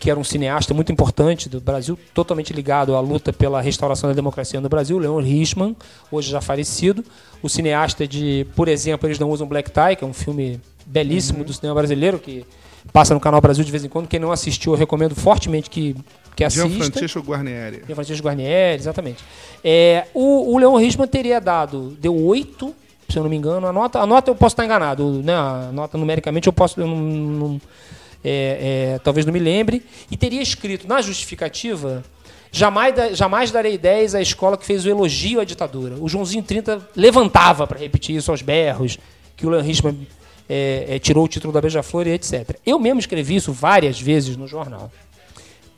que 0.00 0.10
era 0.10 0.18
um 0.18 0.24
cineasta 0.24 0.72
muito 0.72 0.90
importante 0.90 1.46
do 1.46 1.60
Brasil, 1.60 1.96
totalmente 2.14 2.54
ligado 2.54 2.96
à 2.96 3.00
luta 3.00 3.34
pela 3.34 3.60
restauração 3.60 4.08
da 4.08 4.14
democracia 4.14 4.58
no 4.58 4.68
Brasil, 4.68 4.98
Leon 4.98 5.20
Richman, 5.20 5.76
hoje 6.10 6.30
já 6.30 6.40
falecido. 6.40 7.04
O 7.42 7.48
cineasta 7.50 8.08
de, 8.08 8.46
por 8.56 8.66
exemplo, 8.66 9.06
Eles 9.06 9.18
Não 9.18 9.30
Usam 9.30 9.46
Black 9.46 9.70
Tie, 9.70 9.96
que 9.96 10.02
é 10.02 10.06
um 10.06 10.14
filme 10.14 10.58
belíssimo 10.86 11.44
do 11.44 11.52
cinema 11.52 11.74
brasileiro, 11.74 12.18
que 12.18 12.46
passa 12.94 13.12
no 13.12 13.20
Canal 13.20 13.42
Brasil 13.42 13.62
de 13.62 13.70
vez 13.70 13.84
em 13.84 13.90
quando. 13.90 14.08
Quem 14.08 14.18
não 14.18 14.32
assistiu, 14.32 14.72
eu 14.72 14.78
recomendo 14.78 15.14
fortemente 15.14 15.68
que, 15.68 15.94
que 16.34 16.44
assista. 16.44 16.66
Gianfrancesco 16.66 17.20
Guarnieri. 17.20 17.82
Jean 17.86 17.94
Francisco 17.94 18.26
Guarnieri, 18.26 18.80
exatamente. 18.80 19.22
É, 19.62 20.06
o, 20.14 20.54
o 20.54 20.58
Leon 20.58 20.76
Richman 20.76 21.06
teria 21.08 21.38
dado, 21.42 21.94
deu 22.00 22.16
8, 22.16 22.74
se 23.06 23.18
eu 23.18 23.22
não 23.22 23.28
me 23.28 23.36
engano. 23.36 23.66
A 23.66 23.72
nota, 23.72 23.98
a 24.00 24.06
nota 24.06 24.30
eu 24.30 24.34
posso 24.34 24.54
estar 24.54 24.64
enganado, 24.64 25.22
né? 25.22 25.34
A 25.34 25.68
nota 25.70 25.98
numericamente 25.98 26.46
eu 26.46 26.54
posso. 26.54 26.80
Eu 26.80 26.86
não, 26.86 26.96
não- 26.96 27.60
é, 28.24 28.94
é, 28.94 28.98
talvez 28.98 29.26
não 29.26 29.32
me 29.32 29.38
lembre. 29.38 29.82
E 30.10 30.16
teria 30.16 30.42
escrito 30.42 30.86
na 30.86 31.00
justificativa. 31.00 32.02
Jamais, 32.52 33.16
jamais 33.16 33.50
darei 33.50 33.78
10 33.78 34.16
à 34.16 34.20
escola 34.20 34.56
que 34.56 34.64
fez 34.64 34.84
o 34.84 34.88
elogio 34.88 35.40
à 35.40 35.44
ditadura. 35.44 35.96
O 36.00 36.08
Joãozinho 36.08 36.42
30 36.42 36.88
levantava 36.96 37.66
para 37.66 37.78
repetir 37.78 38.16
isso 38.16 38.30
aos 38.30 38.42
berros, 38.42 38.98
que 39.36 39.46
o 39.46 39.50
Leon 39.50 39.62
Richman 39.62 39.96
é, 40.48 40.86
é, 40.88 40.98
tirou 40.98 41.24
o 41.24 41.28
título 41.28 41.52
da 41.52 41.60
Beija-Flor 41.60 42.08
e 42.08 42.10
etc. 42.10 42.56
Eu 42.66 42.78
mesmo 42.78 42.98
escrevi 42.98 43.36
isso 43.36 43.52
várias 43.52 44.00
vezes 44.00 44.36
no 44.36 44.48
jornal. 44.48 44.90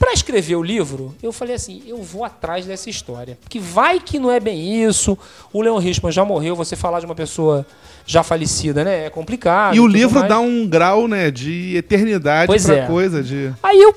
Para 0.03 0.13
escrever 0.13 0.57
o 0.57 0.63
livro, 0.65 1.15
eu 1.23 1.33
falei 1.33 1.55
assim: 1.55 1.81
eu 1.87 2.03
vou 2.03 2.25
atrás 2.25 2.67
dessa 2.67 2.91
história. 2.91 3.39
Que 3.49 3.61
vai 3.61 4.01
que 4.01 4.19
não 4.19 4.33
é 4.33 4.41
bem 4.41 4.83
isso. 4.83 5.17
O 5.53 5.63
Leon 5.63 5.79
Richman 5.79 6.11
já 6.11 6.25
morreu, 6.25 6.57
você 6.57 6.75
falar 6.75 6.99
de 6.99 7.07
uma 7.07 7.15
pessoa 7.15 7.65
já 8.05 8.25
falecida, 8.25 8.83
né? 8.83 9.07
É 9.07 9.11
complicado. 9.11 9.77
E 9.77 9.79
o 9.79 9.87
livro 9.87 10.19
mais. 10.19 10.29
dá 10.29 10.41
um 10.41 10.67
grau, 10.67 11.07
né, 11.07 11.31
de 11.31 11.77
eternidade 11.77 12.49
Pois 12.49 12.67
pra 12.67 12.75
é. 12.79 12.87
coisa, 12.89 13.23
de... 13.23 13.55
Aí 13.63 13.81
eu. 13.81 13.95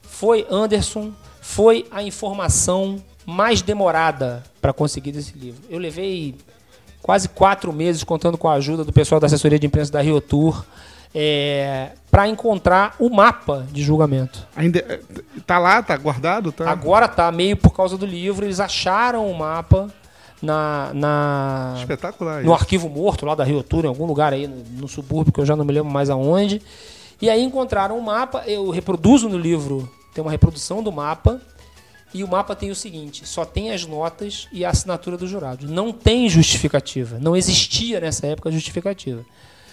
Foi 0.00 0.46
Anderson, 0.50 1.12
foi 1.42 1.84
a 1.90 2.02
informação 2.02 2.96
mais 3.26 3.60
demorada 3.60 4.42
para 4.58 4.72
conseguir 4.72 5.12
desse 5.12 5.36
livro. 5.36 5.60
Eu 5.68 5.78
levei 5.78 6.34
quase 7.02 7.28
quatro 7.28 7.74
meses 7.74 8.02
contando 8.02 8.38
com 8.38 8.48
a 8.48 8.54
ajuda 8.54 8.84
do 8.84 8.92
pessoal 8.92 9.20
da 9.20 9.26
assessoria 9.26 9.58
de 9.58 9.66
imprensa 9.66 9.92
da 9.92 10.00
Rio 10.00 10.18
Tour 10.18 10.64
para 12.10 12.28
encontrar 12.28 12.94
o 12.98 13.08
mapa 13.08 13.66
de 13.70 13.82
julgamento. 13.82 14.46
Ainda, 14.54 14.78
é, 14.80 15.00
tá 15.46 15.58
lá, 15.58 15.82
tá 15.82 15.96
guardado, 15.96 16.52
tá? 16.52 16.70
Agora 16.70 17.08
tá 17.08 17.30
meio 17.32 17.56
por 17.56 17.70
causa 17.70 17.96
do 17.96 18.04
livro, 18.04 18.44
eles 18.44 18.60
acharam 18.60 19.30
o 19.30 19.38
mapa 19.38 19.92
na, 20.42 20.90
na 20.94 21.74
Espetacular. 21.78 22.36
no 22.36 22.52
isso. 22.52 22.52
arquivo 22.52 22.88
morto 22.88 23.24
lá 23.24 23.34
da 23.34 23.44
Rio 23.44 23.62
Tour, 23.62 23.84
em 23.84 23.88
algum 23.88 24.06
lugar 24.06 24.32
aí 24.32 24.46
no, 24.46 24.62
no 24.80 24.88
subúrbio, 24.88 25.32
que 25.32 25.40
eu 25.40 25.46
já 25.46 25.56
não 25.56 25.64
me 25.64 25.72
lembro 25.72 25.90
mais 25.90 26.10
aonde. 26.10 26.60
E 27.20 27.30
aí 27.30 27.42
encontraram 27.42 27.98
o 27.98 28.02
mapa, 28.02 28.44
eu 28.46 28.70
reproduzo 28.70 29.28
no 29.28 29.38
livro, 29.38 29.90
tem 30.14 30.22
uma 30.22 30.30
reprodução 30.30 30.82
do 30.82 30.92
mapa, 30.92 31.40
e 32.12 32.22
o 32.22 32.28
mapa 32.28 32.54
tem 32.54 32.70
o 32.70 32.74
seguinte: 32.74 33.26
só 33.26 33.44
tem 33.44 33.72
as 33.72 33.86
notas 33.86 34.48
e 34.52 34.64
a 34.64 34.70
assinatura 34.70 35.16
do 35.16 35.26
jurado. 35.26 35.66
Não 35.68 35.92
tem 35.92 36.28
justificativa. 36.28 37.18
Não 37.18 37.36
existia 37.36 38.00
nessa 38.00 38.26
época 38.26 38.50
justificativa. 38.50 39.24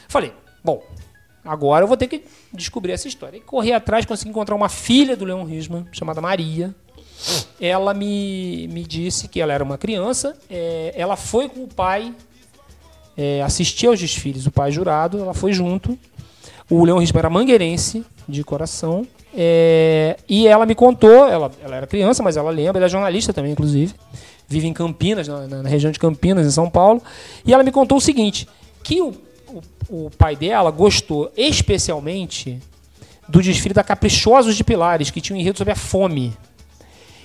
Falei, 0.08 0.34
bom, 0.64 0.84
agora 1.44 1.84
eu 1.84 1.88
vou 1.88 1.98
ter 1.98 2.08
que 2.08 2.24
descobrir 2.54 2.92
essa 2.94 3.08
história. 3.08 3.38
E 3.38 3.42
corri 3.42 3.72
atrás, 3.74 4.06
consegui 4.06 4.30
encontrar 4.32 4.56
uma 4.56 4.70
filha 4.70 5.16
do 5.16 5.26
Leon 5.26 5.44
Risman, 5.44 5.86
chamada 5.92 6.22
Maria. 6.22 6.74
Ela 7.60 7.94
me, 7.94 8.68
me 8.72 8.84
disse 8.84 9.28
que 9.28 9.40
ela 9.40 9.54
era 9.54 9.64
uma 9.64 9.78
criança, 9.78 10.38
é, 10.50 10.94
ela 10.96 11.16
foi 11.16 11.48
com 11.48 11.64
o 11.64 11.68
pai 11.68 12.14
é, 13.18 13.42
assistir 13.42 13.88
aos 13.88 14.00
desfiles, 14.00 14.46
o 14.46 14.52
pai 14.52 14.72
jurado, 14.72 15.20
ela 15.20 15.34
foi 15.34 15.54
junto. 15.54 15.98
O 16.70 16.84
Leon 16.84 16.98
Risman 17.00 17.20
era 17.20 17.30
mangueirense, 17.30 18.06
de 18.28 18.44
coração. 18.44 19.06
é, 19.36 20.18
e 20.28 20.48
ela 20.48 20.66
me 20.66 20.76
contou, 20.76 21.28
ela, 21.28 21.52
ela 21.64 21.76
era 21.78 21.88
criança, 21.88 22.22
mas 22.24 22.36
ela 22.38 22.50
lembra, 22.52 22.80
ela 22.80 22.86
é 22.86 22.90
jornalista 22.90 23.32
também, 23.34 23.52
inclusive. 23.52 23.94
Vive 24.48 24.68
em 24.68 24.74
Campinas, 24.74 25.28
na, 25.28 25.48
na- 25.48 25.70
região 25.70 25.92
de 25.92 26.00
Campinas, 26.00 26.46
em 26.46 26.52
São 26.52 26.70
Paulo. 26.70 27.02
E 27.46 27.54
ela 27.54 27.64
me 27.64 27.72
contou 27.72 27.98
o 27.98 28.02
seguinte: 28.02 28.48
que 28.84 29.02
o, 29.02 29.14
o, 29.90 30.06
o 30.06 30.12
pai 30.12 30.36
dela 30.36 30.72
gostou 30.72 31.32
especialmente 31.38 32.60
do 33.28 33.42
desfile 33.42 33.74
da 33.74 33.84
Caprichosos 33.84 34.56
de 34.56 34.64
Pilares, 34.64 35.10
que 35.10 35.22
tinha 35.22 35.36
um 35.36 35.40
enredo 35.40 35.58
sobre 35.58 35.72
a 35.72 35.76
fome. 35.76 36.34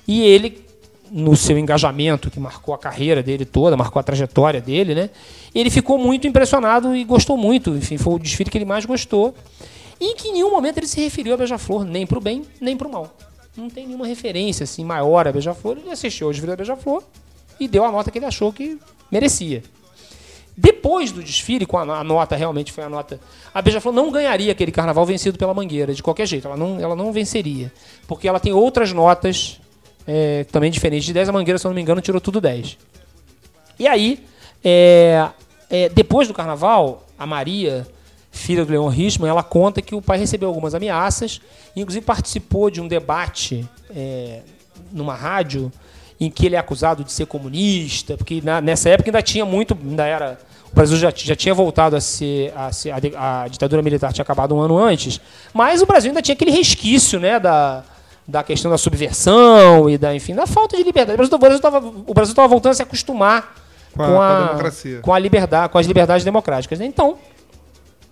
E 0.06 0.22
ele, 0.22 0.64
no 1.10 1.36
seu 1.36 1.58
engajamento, 1.58 2.30
que 2.30 2.38
marcou 2.38 2.74
a 2.74 2.78
carreira 2.78 3.22
dele 3.22 3.44
toda, 3.44 3.76
marcou 3.76 3.98
a 3.98 4.02
trajetória 4.02 4.60
dele, 4.60 4.94
né? 4.94 5.10
Ele 5.54 5.70
ficou 5.70 5.98
muito 5.98 6.26
impressionado 6.26 6.94
e 6.94 7.04
gostou 7.04 7.36
muito. 7.36 7.70
Enfim, 7.70 7.98
foi 7.98 8.14
o 8.14 8.18
desfile 8.18 8.50
que 8.50 8.58
ele 8.58 8.64
mais 8.64 8.84
gostou. 8.84 9.34
E 10.00 10.14
que 10.14 10.28
em 10.28 10.34
nenhum 10.34 10.50
momento 10.50 10.78
ele 10.78 10.86
se 10.86 11.00
referiu 11.00 11.34
a 11.34 11.36
Beija-Flor, 11.36 11.84
nem 11.84 12.06
para 12.06 12.18
o 12.18 12.20
bem, 12.20 12.44
nem 12.60 12.76
para 12.76 12.86
o 12.86 12.92
mal. 12.92 13.12
Não 13.56 13.68
tem 13.68 13.86
nenhuma 13.86 14.06
referência 14.06 14.62
assim 14.62 14.84
maior 14.84 15.26
a 15.26 15.32
Beija-Flor. 15.32 15.78
Ele 15.78 15.90
assistiu 15.90 16.28
ao 16.28 16.32
desfile 16.32 16.52
da 16.52 16.56
Beija-Flor 16.56 17.02
e 17.58 17.66
deu 17.66 17.84
a 17.84 17.90
nota 17.90 18.10
que 18.10 18.18
ele 18.18 18.26
achou 18.26 18.52
que 18.52 18.78
merecia. 19.10 19.62
Depois 20.60 21.12
do 21.12 21.22
desfile, 21.22 21.64
com 21.64 21.78
a, 21.78 22.02
nota 22.02 22.34
realmente 22.34 22.72
foi 22.72 22.82
a 22.82 22.88
nota. 22.88 23.20
A 23.54 23.62
Beija-Flor 23.62 23.94
não 23.94 24.10
ganharia 24.10 24.50
aquele 24.50 24.72
carnaval 24.72 25.06
vencido 25.06 25.38
pela 25.38 25.54
Mangueira, 25.54 25.94
de 25.94 26.02
qualquer 26.02 26.26
jeito. 26.26 26.48
Ela 26.48 26.56
não, 26.56 26.80
ela 26.80 26.96
não 26.96 27.12
venceria. 27.12 27.72
Porque 28.08 28.26
ela 28.26 28.40
tem 28.40 28.52
outras 28.52 28.92
notas 28.92 29.60
é, 30.04 30.42
também 30.50 30.68
diferentes. 30.68 31.06
De 31.06 31.12
10, 31.12 31.28
a 31.28 31.32
Mangueira, 31.32 31.60
se 31.60 31.64
eu 31.64 31.68
não 31.68 31.76
me 31.76 31.80
engano, 31.80 32.00
tirou 32.00 32.20
tudo 32.20 32.40
10. 32.40 32.76
E 33.78 33.86
aí, 33.86 34.26
é, 34.64 35.28
é, 35.70 35.88
depois 35.90 36.26
do 36.26 36.34
carnaval, 36.34 37.06
a 37.16 37.24
Maria, 37.24 37.86
filha 38.32 38.64
do 38.64 38.72
Leon 38.72 38.88
Richman, 38.88 39.30
ela 39.30 39.44
conta 39.44 39.80
que 39.80 39.94
o 39.94 40.02
pai 40.02 40.18
recebeu 40.18 40.48
algumas 40.48 40.74
ameaças, 40.74 41.40
inclusive 41.76 42.04
participou 42.04 42.68
de 42.68 42.80
um 42.80 42.88
debate 42.88 43.64
é, 43.94 44.40
numa 44.90 45.14
rádio 45.14 45.70
em 46.20 46.28
que 46.28 46.46
ele 46.46 46.56
é 46.56 46.58
acusado 46.58 47.04
de 47.04 47.12
ser 47.12 47.26
comunista, 47.26 48.16
porque 48.16 48.40
na, 48.42 48.60
nessa 48.60 48.88
época 48.88 49.08
ainda 49.08 49.22
tinha 49.22 49.44
muito, 49.44 49.78
ainda 49.80 50.04
era 50.04 50.47
o 50.70 50.74
Brasil 50.74 50.96
já, 50.96 51.12
já 51.14 51.34
tinha 51.34 51.54
voltado 51.54 51.96
a 51.96 52.00
ser, 52.00 52.52
a, 52.56 52.70
ser 52.72 52.90
a, 52.90 53.42
a, 53.42 53.48
ditadura 53.48 53.82
militar 53.82 54.12
tinha 54.12 54.22
acabado 54.22 54.54
um 54.54 54.60
ano 54.60 54.78
antes, 54.78 55.20
mas 55.52 55.82
o 55.82 55.86
Brasil 55.86 56.10
ainda 56.10 56.22
tinha 56.22 56.34
aquele 56.34 56.50
resquício, 56.50 57.18
né, 57.18 57.40
da, 57.40 57.82
da 58.26 58.42
questão 58.42 58.70
da 58.70 58.78
subversão 58.78 59.88
e 59.88 59.96
da, 59.96 60.14
enfim, 60.14 60.34
da 60.34 60.46
falta 60.46 60.76
de 60.76 60.82
liberdade. 60.82 61.20
O 61.20 61.38
Brasil 61.38 61.58
estava 61.58 62.48
voltando 62.48 62.72
a 62.72 62.74
se 62.74 62.82
acostumar 62.82 63.54
com 63.94 64.20
a, 64.20 64.56
com 64.60 64.66
a, 64.66 65.00
com 65.02 65.14
a 65.14 65.18
liberdade, 65.18 65.72
com 65.72 65.78
as 65.78 65.86
liberdades 65.86 66.24
democráticas. 66.24 66.78
Né? 66.78 66.86
Então, 66.86 67.18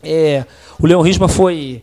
é, 0.03 0.45
o 0.81 0.87
Leon 0.87 1.03
Risma 1.03 1.29
foi, 1.29 1.83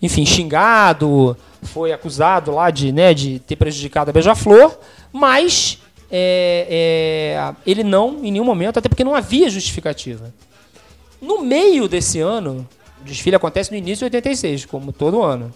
enfim, 0.00 0.24
xingado, 0.24 1.36
foi 1.62 1.92
acusado 1.92 2.52
lá 2.52 2.70
de, 2.70 2.92
né, 2.92 3.12
de 3.12 3.38
ter 3.40 3.56
prejudicado 3.56 4.10
a 4.10 4.12
Beija-Flor, 4.12 4.76
mas 5.12 5.78
é, 6.16 6.66
é, 6.70 7.54
ele 7.66 7.82
não, 7.82 8.24
em 8.24 8.30
nenhum 8.30 8.44
momento, 8.44 8.78
até 8.78 8.88
porque 8.88 9.02
não 9.02 9.16
havia 9.16 9.50
justificativa. 9.50 10.32
No 11.20 11.42
meio 11.42 11.88
desse 11.88 12.20
ano, 12.20 12.68
o 13.00 13.04
desfile 13.04 13.34
acontece 13.34 13.72
no 13.72 13.76
início 13.76 14.08
de 14.08 14.16
86, 14.16 14.64
como 14.66 14.92
todo 14.92 15.24
ano. 15.24 15.52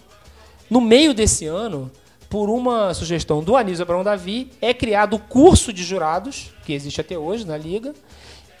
No 0.69 0.81
meio 0.81 1.13
desse 1.13 1.45
ano, 1.45 1.89
por 2.29 2.49
uma 2.49 2.93
sugestão 2.93 3.41
do 3.41 3.55
Anísio 3.55 3.83
Abrão 3.83 4.03
Davi, 4.03 4.51
é 4.61 4.73
criado 4.73 5.15
o 5.15 5.19
curso 5.19 5.71
de 5.71 5.81
jurados, 5.81 6.51
que 6.65 6.73
existe 6.73 6.99
até 6.99 7.17
hoje 7.17 7.47
na 7.47 7.55
Liga, 7.55 7.93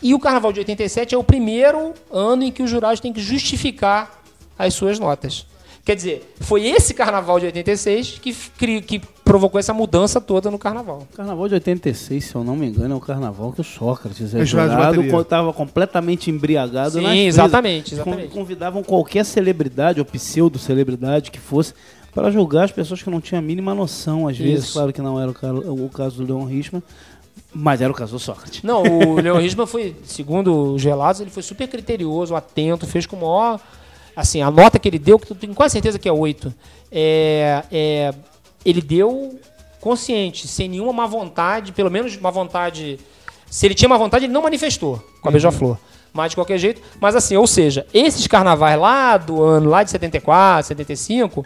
e 0.01 0.13
o 0.13 0.19
Carnaval 0.19 0.53
de 0.53 0.59
87 0.59 1.13
é 1.13 1.17
o 1.17 1.23
primeiro 1.23 1.93
ano 2.09 2.43
em 2.43 2.51
que 2.51 2.63
os 2.63 2.69
jurados 2.69 3.01
têm 3.01 3.11
que 3.11 3.19
justificar 3.19 4.23
as 4.57 4.73
suas 4.73 4.97
notas. 4.97 5.45
Quer 5.89 5.95
dizer, 5.95 6.35
foi 6.41 6.67
esse 6.67 6.93
carnaval 6.93 7.39
de 7.39 7.47
86 7.47 8.19
que, 8.21 8.31
que 8.79 8.99
provocou 9.23 9.59
essa 9.59 9.73
mudança 9.73 10.21
toda 10.21 10.51
no 10.51 10.59
carnaval. 10.59 11.07
O 11.11 11.17
carnaval 11.17 11.47
de 11.47 11.55
86, 11.55 12.25
se 12.25 12.35
eu 12.35 12.43
não 12.43 12.55
me 12.55 12.67
engano, 12.67 12.93
é 12.93 12.95
o 12.95 12.99
carnaval 12.99 13.51
que 13.51 13.61
o 13.61 13.63
Sócrates 13.63 14.35
é 14.35 14.45
jurado, 14.45 15.01
estava 15.19 15.51
completamente 15.51 16.29
embriagado 16.29 16.99
Sim, 16.99 17.25
exatamente, 17.25 17.95
exatamente. 17.95 18.27
Convidavam 18.27 18.83
qualquer 18.83 19.25
celebridade 19.25 19.99
ou 19.99 20.05
pseudo-celebridade 20.05 21.31
que 21.31 21.39
fosse 21.39 21.73
para 22.13 22.29
julgar 22.29 22.65
as 22.65 22.71
pessoas 22.71 23.01
que 23.01 23.09
não 23.09 23.19
tinham 23.19 23.39
a 23.39 23.41
mínima 23.41 23.73
noção. 23.73 24.27
Às 24.27 24.37
vezes, 24.37 24.65
Isso. 24.65 24.73
claro 24.73 24.93
que 24.93 25.01
não 25.01 25.19
era 25.19 25.31
o 25.31 25.89
caso 25.89 26.23
do 26.23 26.35
Leon 26.35 26.45
Richman, 26.45 26.83
mas 27.51 27.81
era 27.81 27.91
o 27.91 27.95
caso 27.95 28.11
do 28.11 28.19
Sócrates. 28.19 28.61
Não, 28.61 28.83
o 28.83 29.19
Leon 29.19 29.39
Richman 29.39 29.65
foi, 29.65 29.95
segundo 30.03 30.75
os 30.75 30.83
relatos, 30.83 31.19
ele 31.19 31.31
foi 31.31 31.41
super 31.41 31.67
criterioso, 31.67 32.35
atento, 32.35 32.85
fez 32.85 33.07
com 33.07 33.15
o 33.15 33.21
maior 33.21 33.59
assim, 34.19 34.41
a 34.41 34.51
nota 34.51 34.77
que 34.77 34.87
ele 34.87 34.99
deu, 34.99 35.17
que 35.17 35.31
eu 35.31 35.35
tenho 35.35 35.53
quase 35.53 35.73
certeza 35.73 35.97
que 35.97 36.09
é 36.09 36.11
8, 36.11 36.53
é, 36.91 37.63
é, 37.71 38.13
ele 38.65 38.81
deu 38.81 39.39
consciente, 39.79 40.45
sem 40.45 40.67
nenhuma 40.67 40.91
má 40.91 41.07
vontade, 41.07 41.71
pelo 41.71 41.89
menos 41.89 42.17
má 42.17 42.29
vontade. 42.29 42.99
Se 43.49 43.65
ele 43.65 43.73
tinha 43.73 43.87
má 43.87 43.97
vontade, 43.97 44.25
ele 44.25 44.33
não 44.33 44.41
manifestou 44.41 44.97
com 45.21 45.27
a 45.27 45.29
uhum. 45.29 45.31
Beija-Flor. 45.31 45.77
Mas 46.11 46.31
de 46.31 46.35
qualquer 46.35 46.57
jeito. 46.57 46.81
Mas 46.99 47.15
assim, 47.15 47.37
ou 47.37 47.47
seja, 47.47 47.85
esses 47.93 48.27
carnavais 48.27 48.77
lá 48.77 49.15
do 49.15 49.41
ano, 49.41 49.69
lá 49.69 49.83
de 49.83 49.91
74, 49.91 50.67
75, 50.67 51.45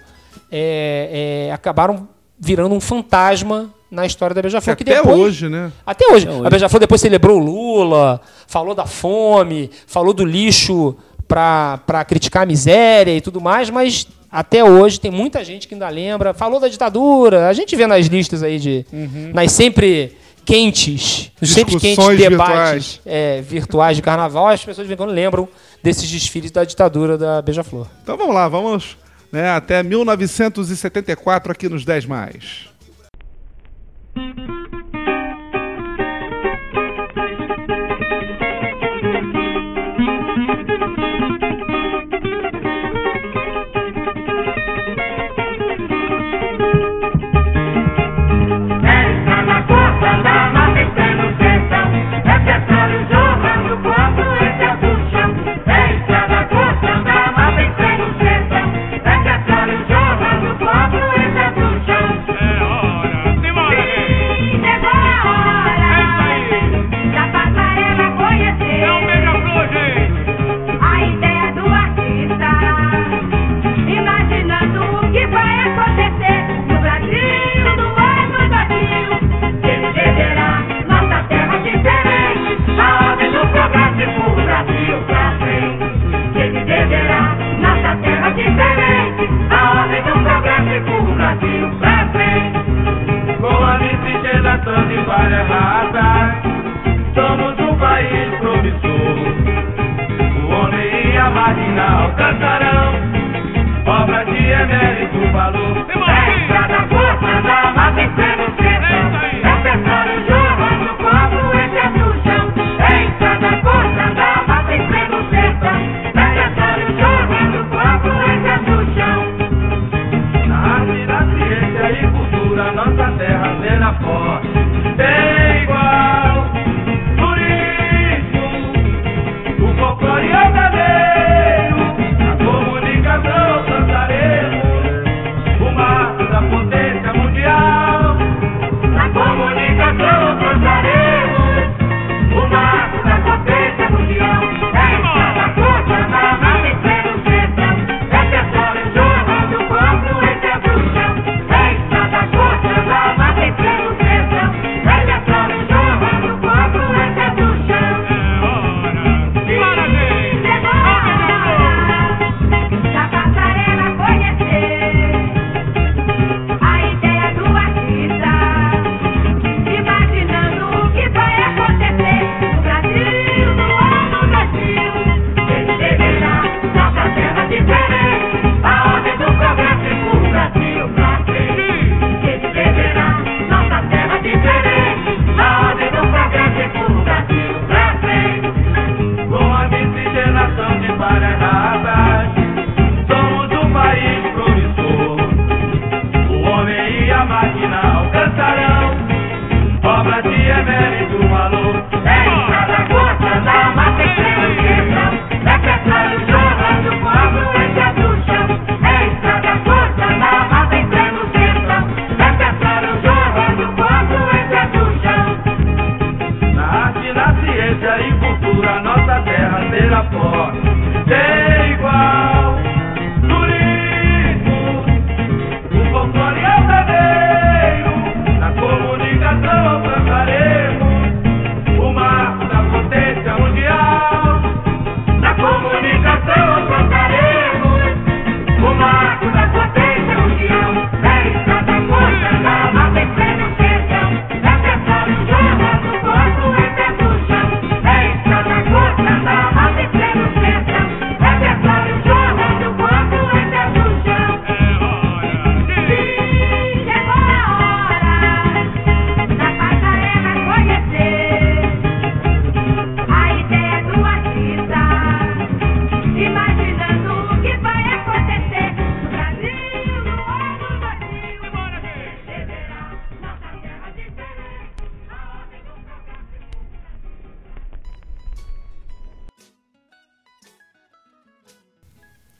é, 0.51 1.47
é, 1.49 1.53
acabaram 1.53 2.07
virando 2.39 2.73
um 2.73 2.79
fantasma 2.81 3.71
na 3.91 4.07
história 4.07 4.33
da 4.33 4.41
Beija-Flor. 4.41 4.73
Até 4.73 4.83
depois, 4.83 5.19
hoje, 5.19 5.47
né? 5.47 5.71
Até 5.85 6.07
hoje. 6.07 6.25
Até 6.25 6.37
hoje. 6.37 6.47
A 6.47 6.49
Beija-Flor 6.49 6.79
depois 6.79 7.01
celebrou 7.01 7.39
o 7.39 7.43
Lula, 7.43 8.19
falou 8.47 8.73
da 8.73 8.87
fome, 8.87 9.69
falou 9.85 10.11
do 10.11 10.25
lixo 10.25 10.97
para 11.33 12.05
criticar 12.05 12.43
a 12.43 12.45
miséria 12.45 13.15
e 13.15 13.21
tudo 13.21 13.41
mais, 13.41 13.69
mas 13.69 14.07
até 14.31 14.63
hoje 14.63 14.99
tem 14.99 15.09
muita 15.09 15.43
gente 15.43 15.67
que 15.67 15.73
ainda 15.73 15.89
lembra. 15.89 16.33
Falou 16.33 16.59
da 16.59 16.67
ditadura, 16.67 17.47
a 17.47 17.53
gente 17.53 17.75
vê 17.75 17.87
nas 17.87 18.05
listas 18.05 18.43
aí 18.43 18.59
de. 18.59 18.85
Uhum. 18.93 19.31
nas 19.33 19.51
sempre 19.51 20.15
quentes, 20.45 21.31
sempre 21.41 21.79
quentes 21.79 22.05
debates 22.17 22.27
virtuais. 22.27 23.01
É, 23.05 23.41
virtuais 23.41 23.95
de 23.95 24.03
carnaval, 24.03 24.47
as 24.47 24.63
pessoas 24.63 24.85
de 24.85 24.89
vez 24.89 24.99
em 24.99 25.03
quando 25.03 25.15
lembram 25.15 25.47
desses 25.81 26.09
desfiles 26.09 26.51
da 26.51 26.63
ditadura 26.63 27.17
da 27.17 27.41
Beija-Flor. 27.41 27.87
Então 28.03 28.15
vamos 28.15 28.35
lá, 28.35 28.47
vamos 28.47 28.97
né, 29.31 29.49
até 29.49 29.81
1974 29.81 31.51
aqui 31.51 31.67
nos 31.67 31.83
10 31.83 32.05
mais. 32.05 32.69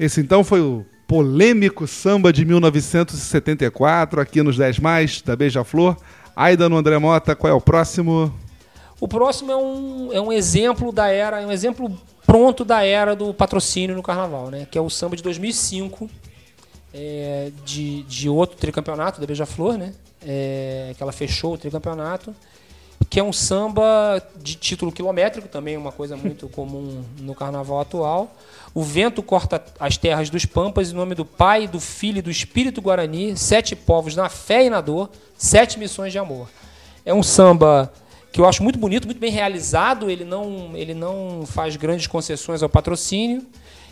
Esse 0.04 0.20
então 0.20 0.44
foi 0.44 0.60
o 0.60 0.86
polêmico 1.08 1.88
samba 1.88 2.34
de 2.34 2.44
1974, 2.44 4.20
aqui 4.20 4.44
nos 4.44 4.58
10 4.58 4.80
Mais, 4.80 5.22
da 5.22 5.34
Beija-Flor. 5.34 5.96
Aida 6.36 6.68
no 6.68 6.76
André 6.76 6.98
Mota, 6.98 7.34
qual 7.38 7.50
é 7.50 7.56
o 7.56 7.62
próximo? 7.62 8.34
O 9.00 9.08
próximo 9.08 9.50
é 9.50 9.56
um, 9.56 10.10
é 10.12 10.20
um 10.20 10.30
exemplo 10.30 10.92
da 10.92 11.08
era, 11.08 11.39
é 11.39 11.48
um 11.48 11.52
exemplo 11.54 11.89
pronto 12.28 12.66
da 12.66 12.84
era 12.84 13.16
do 13.16 13.34
patrocínio 13.34 13.96
no 13.96 14.04
carnaval, 14.04 14.50
né? 14.50 14.68
Que 14.70 14.78
é 14.78 14.82
o 14.82 14.89
samba 14.89 15.16
de 15.16 15.24
2005, 15.24 16.10
é, 16.94 17.50
de, 17.63 18.04
de 18.04 18.28
outro 18.28 18.58
tricampeonato 18.58 19.22
da 19.22 19.26
Beija-Flor, 19.26 19.78
né? 19.78 19.94
É, 20.22 20.94
que 20.98 21.02
ela 21.02 21.13
fechou 21.13 21.54
o 21.54 21.58
tricampeonato, 21.58 22.36
que 23.13 23.19
é 23.19 23.23
um 23.23 23.32
samba 23.32 24.19
de 24.36 24.56
título 24.56 24.91
quilométrico, 24.91 25.47
também 25.47 25.78
uma 25.78 25.91
coisa 25.91 26.17
muito 26.17 26.49
comum 26.49 27.04
no 27.19 27.36
carnaval 27.36 27.80
atual. 27.80 28.36
O 28.73 28.82
vento 28.82 29.21
corta 29.21 29.63
as 29.80 29.97
terras 29.97 30.32
dos 30.32 30.47
pampas 30.47 30.91
em 30.91 30.95
nome 30.95 31.13
do 31.13 31.23
Pai, 31.23 31.67
do 31.67 31.80
Filho 31.80 32.17
e 32.17 32.21
do 32.23 32.32
Espírito 32.32 32.82
Guarani, 32.82 33.38
sete 33.38 33.76
povos 33.76 34.15
na 34.15 34.30
fé 34.30 34.65
e 34.65 34.69
na 34.71 34.82
dor, 34.82 35.12
sete 35.38 35.78
missões 35.78 36.12
de 36.12 36.17
amor. 36.17 36.49
É 37.06 37.13
um 37.13 37.21
samba 37.21 37.93
que 38.32 38.41
eu 38.41 38.47
acho 38.47 38.63
muito 38.63 38.80
bonito, 38.80 39.06
muito 39.06 39.19
bem 39.19 39.30
realizado. 39.30 40.10
Ele 40.10 40.26
não, 40.26 40.71
ele 40.73 40.95
não 40.95 41.43
faz 41.45 41.76
grandes 41.76 42.08
concessões 42.08 42.63
ao 42.63 42.69
patrocínio. 42.69 43.45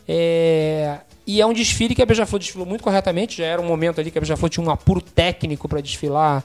É, 0.07 0.97
e 1.27 1.39
é 1.39 1.45
um 1.45 1.53
desfile 1.53 1.93
que 1.93 2.01
a 2.01 2.07
Beija-Flor 2.07 2.39
desfilou 2.39 2.65
muito 2.65 2.83
corretamente. 2.83 3.37
Já 3.37 3.45
era 3.45 3.61
um 3.61 3.67
momento 3.67 4.01
ali 4.01 4.09
que 4.09 4.17
a 4.17 4.21
Beija-Flor 4.21 4.49
tinha 4.49 4.65
um 4.65 4.71
apuro 4.71 4.99
técnico 4.99 5.69
para 5.69 5.79
desfilar 5.79 6.43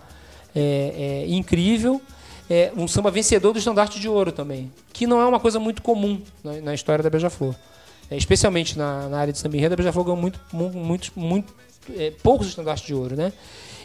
é, 0.55 1.25
é, 1.25 1.27
incrível. 1.27 2.03
É, 2.49 2.73
um 2.77 2.87
samba 2.87 3.11
vencedor 3.11 3.53
do 3.53 3.59
estandarte 3.59 3.99
de 3.99 4.09
ouro 4.09 4.31
também, 4.31 4.71
que 4.93 5.07
não 5.07 5.21
é 5.21 5.27
uma 5.27 5.41
coisa 5.41 5.59
muito 5.59 5.83
comum 5.83 6.21
na, 6.45 6.53
na 6.61 6.75
história 6.75 7.03
da 7.03 7.11
Beija-Flor. 7.11 7.55
É, 8.11 8.17
especialmente 8.17 8.79
na, 8.79 9.09
na 9.09 9.19
área 9.19 9.33
de 9.33 9.39
samba 9.39 9.57
enredo, 9.57 9.75
a 9.75 9.77
Beija-Flor 9.77 10.05
ganhou 10.05 10.21
muito, 10.21 10.41
muito, 10.53 11.13
muito, 11.17 11.53
é, 11.97 12.13
poucos 12.23 12.47
estandartes 12.47 12.87
de 12.87 12.95
ouro, 12.95 13.17
né? 13.17 13.33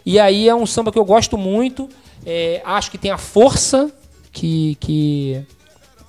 E 0.06 0.18
aí 0.18 0.48
é 0.48 0.54
um 0.54 0.66
samba 0.66 0.92
que 0.92 0.98
eu 0.98 1.04
gosto 1.04 1.36
muito, 1.36 1.88
é, 2.24 2.62
acho 2.64 2.90
que 2.90 2.98
tem 2.98 3.10
a 3.10 3.18
força 3.18 3.90
que, 4.32 4.76
que, 4.76 5.44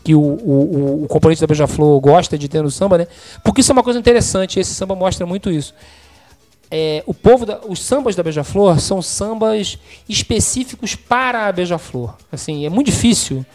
que 0.03 0.13
o, 0.13 0.21
o, 0.21 1.03
o 1.05 1.07
componente 1.07 1.41
da 1.41 1.47
Beija-Flor 1.47 1.99
gosta 1.99 2.37
de 2.37 2.47
ter 2.47 2.61
no 2.61 2.69
samba, 2.69 2.99
né? 2.99 3.07
Porque 3.43 3.61
isso 3.61 3.71
é 3.71 3.73
uma 3.73 3.83
coisa 3.83 3.99
interessante, 3.99 4.59
esse 4.59 4.75
samba 4.75 4.95
mostra 4.95 5.25
muito 5.25 5.49
isso. 5.49 5.73
É, 6.75 7.03
o 7.05 7.13
povo 7.13 7.45
da, 7.45 7.59
os 7.67 7.79
sambas 7.83 8.15
da 8.15 8.23
Beija-Flor 8.23 8.79
são 8.79 8.99
sambas 8.99 9.77
específicos 10.09 10.95
para 10.95 11.45
a 11.47 11.51
Beija-Flor. 11.51 12.15
Assim, 12.31 12.65
é 12.65 12.69
muito 12.69 12.87
difícil 12.87 13.45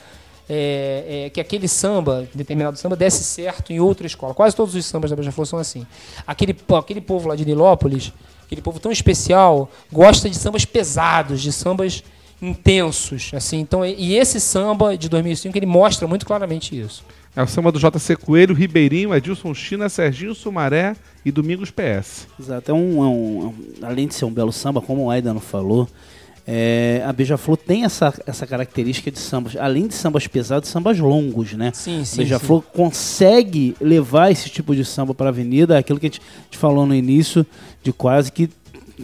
é, 0.48 1.24
é, 1.26 1.31
que 1.31 1.40
aquele 1.40 1.66
samba, 1.66 2.28
determinado 2.33 2.78
samba, 2.78 2.94
desse 2.94 3.24
certo 3.24 3.72
em 3.72 3.81
outra 3.81 4.07
escola. 4.07 4.35
Quase 4.35 4.54
todos 4.54 4.72
os 4.76 4.87
sambas 4.87 5.11
da 5.11 5.16
Beija-Flor 5.16 5.46
são 5.48 5.59
assim. 5.59 5.85
Aquele, 6.24 6.57
aquele 6.78 7.00
povo 7.00 7.28
lá 7.28 7.35
de 7.35 7.44
Nilópolis, 7.44 8.12
aquele 8.46 8.62
povo 8.62 8.78
tão 8.78 8.92
especial, 8.92 9.68
gosta 9.92 10.31
de 10.31 10.37
sambas 10.37 10.64
pesados, 10.64 11.42
de 11.42 11.50
sambas 11.50 12.04
intensos. 12.40 13.33
assim. 13.35 13.59
Então, 13.59 13.85
e 13.85 14.16
esse 14.16 14.38
samba 14.38 14.96
de 14.96 15.09
2005 15.09 15.59
ele 15.59 15.66
mostra 15.66 16.07
muito 16.07 16.24
claramente 16.24 16.78
isso. 16.78 17.02
É 17.38 17.42
o 17.44 17.46
samba 17.46 17.70
do 17.70 17.79
JC 17.79 18.16
Coelho, 18.16 18.53
Ribeirinho, 18.53 19.14
Edilson 19.14 19.55
China, 19.55 19.88
Serginho 19.88 20.35
Sumaré 20.35 20.96
e 21.24 21.31
Domingos 21.31 21.70
PS. 21.70 22.27
Exato. 22.40 22.68
É 22.72 22.74
um, 22.74 22.98
é 23.01 23.07
um- 23.07 23.42
é 23.42 23.46
um- 23.46 23.87
além 23.87 24.09
de 24.09 24.14
ser 24.16 24.24
um 24.24 24.33
belo 24.33 24.53
samba, 24.53 24.81
como 24.81 25.05
o 25.05 25.11
Aidano 25.11 25.38
falou, 25.38 25.88
é, 26.44 27.01
a 27.07 27.12
Beija-Flor 27.12 27.57
tem 27.57 27.85
essa, 27.85 28.12
essa 28.27 28.44
característica 28.44 29.09
de 29.09 29.20
sambas, 29.20 29.55
além 29.55 29.87
de 29.87 29.94
sambas 29.94 30.27
pesados, 30.27 30.68
sambas 30.68 30.98
longos, 30.98 31.53
né? 31.53 31.70
Sim, 31.72 32.01
A 32.01 32.05
sim. 32.05 32.16
Beija-Flor 32.16 32.61
consegue 32.74 33.77
levar 33.81 34.33
esse 34.33 34.51
tipo 34.51 34.74
de 34.74 34.85
samba 34.85 35.14
para 35.14 35.27
a 35.27 35.29
avenida, 35.29 35.79
aquilo 35.79 36.01
que 36.01 36.07
a 36.07 36.09
gente, 36.09 36.20
a 36.20 36.42
gente 36.46 36.59
falou 36.59 36.87
no 36.87 36.94
início, 36.94 37.46
de 37.85 37.92
quase 37.92 38.33
que, 38.33 38.51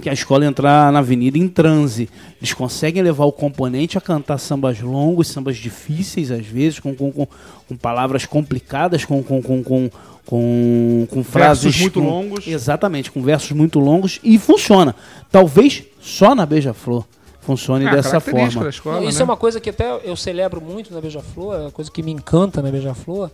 que 0.01 0.09
a 0.11 0.13
escola 0.13 0.45
entrar 0.45 0.93
na 0.93 0.99
avenida 0.99 1.39
em 1.39 1.49
transe. 1.49 2.09
Eles 2.41 2.53
conseguem 2.53 3.03
levar 3.03 3.25
o 3.25 3.33
componente 3.33 3.97
a 3.97 4.01
cantar 4.01 4.39
sambas 4.39 4.81
longos, 4.81 5.29
sambas 5.29 5.57
difíceis 5.57 6.31
às 6.31 6.45
vezes, 6.47 6.81
com, 6.81 6.95
com, 6.95 7.11
com, 7.13 7.27
com 7.69 7.77
palavras 7.77 8.27
complicadas, 8.27 9.05
com, 9.05 9.23
com, 9.23 9.41
com, 9.43 9.63
com, 9.63 9.91
com, 10.27 11.07
com 11.11 11.25
frases 11.25 11.81
muito 11.81 12.01
com- 12.01 12.07
longos. 12.07 12.47
Exatamente, 12.47 13.11
com 13.11 13.23
versos 13.23 13.53
muito 13.53 13.79
longos 13.79 14.19
e 14.23 14.39
funciona. 14.39 14.95
Talvez 15.31 15.85
só 16.01 16.35
na 16.35 16.45
Beija-Flor 16.45 17.05
funcione 17.41 17.85
É, 17.87 17.91
dessa 17.91 18.21
forma. 18.21 18.69
escola, 18.69 19.01
Não, 19.01 19.09
isso 19.09 19.19
né? 19.19 19.23
é 19.23 19.25
uma 19.25 19.37
coisa 19.37 19.61
que 19.61 19.69
até 19.71 20.01
eu 20.03 20.17
celebro 20.17 20.61
muito 20.61 20.93
na 20.95 21.01
Beija-Flor, 21.01 21.55
é 21.55 21.61
uma 21.61 21.71
coisa 21.71 21.91
que 21.91 22.03
me 22.03 22.11
encanta 22.11 22.63
na 22.63 22.71
Beija-Flor, 22.71 23.31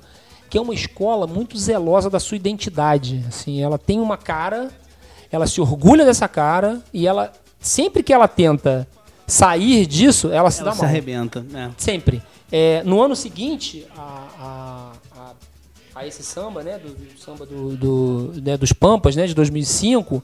que 0.51 0.59
é 0.59 0.61
uma 0.61 0.75
escola 0.75 1.29
muito 1.29 1.57
zelosa 1.57 2.11
da 2.11 2.19
sua 2.19 2.37
identidade. 2.37 3.25
Assim, 3.29 3.63
ela 3.63 3.79
tem 3.79 4.01
uma 4.01 4.17
cara, 4.17 4.69
ela 5.31 5.47
se 5.47 5.61
orgulha 5.61 6.05
dessa 6.05 6.27
cara 6.29 6.81
e 6.93 7.07
ela 7.07 7.33
sempre 7.61 8.03
que 8.03 8.13
ela 8.13 8.27
tenta 8.29 8.87
sair 9.27 9.87
disso, 9.87 10.29
ela 10.33 10.51
se 10.51 10.61
Ela 10.61 10.71
dá 10.71 10.75
se 10.77 10.81
mal. 10.83 10.89
arrebenta. 10.89 11.41
né? 11.49 11.71
Sempre. 11.79 12.23
É, 12.51 12.83
no 12.85 13.01
ano 13.01 13.15
seguinte 13.15 13.87
a, 13.97 14.27
a, 14.41 14.93
a, 15.21 16.01
a 16.01 16.07
esse 16.07 16.23
samba, 16.25 16.63
né, 16.65 16.79
do, 16.79 16.89
do 16.89 17.21
samba 17.21 17.47
do, 17.47 17.77
do- 17.77 18.41
né, 18.43 18.57
dos 18.57 18.73
Pampas, 18.73 19.15
né, 19.15 19.27
de 19.29 19.35
2005, 19.35 20.21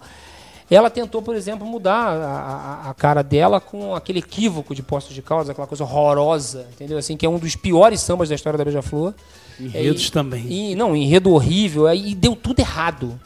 ela 0.68 0.90
tentou, 0.90 1.22
por 1.22 1.36
exemplo, 1.36 1.64
mudar 1.64 1.94
a, 2.08 2.86
a- 2.86 2.90
a 2.90 2.94
cara 2.94 3.22
dela 3.22 3.60
com 3.60 3.94
aquele 3.94 4.18
equívoco 4.18 4.74
de 4.74 4.82
Postos 4.82 5.14
de 5.14 5.22
Caldas, 5.22 5.48
aquela 5.48 5.68
coisa 5.68 5.84
horrorosa, 5.84 6.66
entendeu? 6.72 6.98
Assim, 6.98 7.16
que 7.16 7.24
é 7.24 7.28
um 7.28 7.38
dos 7.38 7.54
piores 7.54 8.00
sambas 8.00 8.28
da 8.28 8.34
história 8.34 8.58
da 8.58 8.64
Beija-Flor. 8.64 9.14
Enredos 9.60 10.02
É, 10.02 10.08
e- 10.08 10.10
também. 10.10 10.46
E, 10.52 10.74
não, 10.74 10.96
enredo 10.96 11.30
horrível, 11.30 11.86
aí 11.86 12.12
deu 12.16 12.34
tudo 12.34 12.58
errado. 12.58 13.20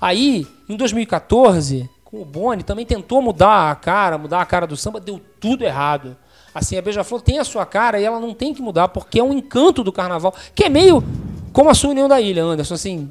Aí, 0.00 0.46
em 0.68 0.76
2014, 0.76 1.88
com 2.04 2.20
o 2.20 2.24
Boni, 2.24 2.62
também 2.62 2.86
tentou 2.86 3.20
mudar 3.20 3.70
a 3.70 3.74
cara, 3.74 4.16
mudar 4.18 4.40
a 4.40 4.46
cara 4.46 4.66
do 4.66 4.76
samba, 4.76 5.00
deu 5.00 5.20
tudo 5.40 5.64
errado. 5.64 6.16
Assim, 6.54 6.76
a 6.76 6.82
Beija-Flor 6.82 7.20
tem 7.20 7.38
a 7.38 7.44
sua 7.44 7.66
cara 7.66 8.00
e 8.00 8.04
ela 8.04 8.18
não 8.18 8.32
tem 8.34 8.54
que 8.54 8.62
mudar, 8.62 8.88
porque 8.88 9.20
é 9.20 9.22
um 9.22 9.32
encanto 9.32 9.84
do 9.84 9.92
carnaval, 9.92 10.34
que 10.54 10.64
é 10.64 10.68
meio 10.68 11.04
como 11.52 11.68
a 11.70 11.74
sua 11.74 11.90
União 11.90 12.08
da 12.08 12.20
Ilha, 12.20 12.42
Anderson, 12.44 12.74
assim... 12.74 13.10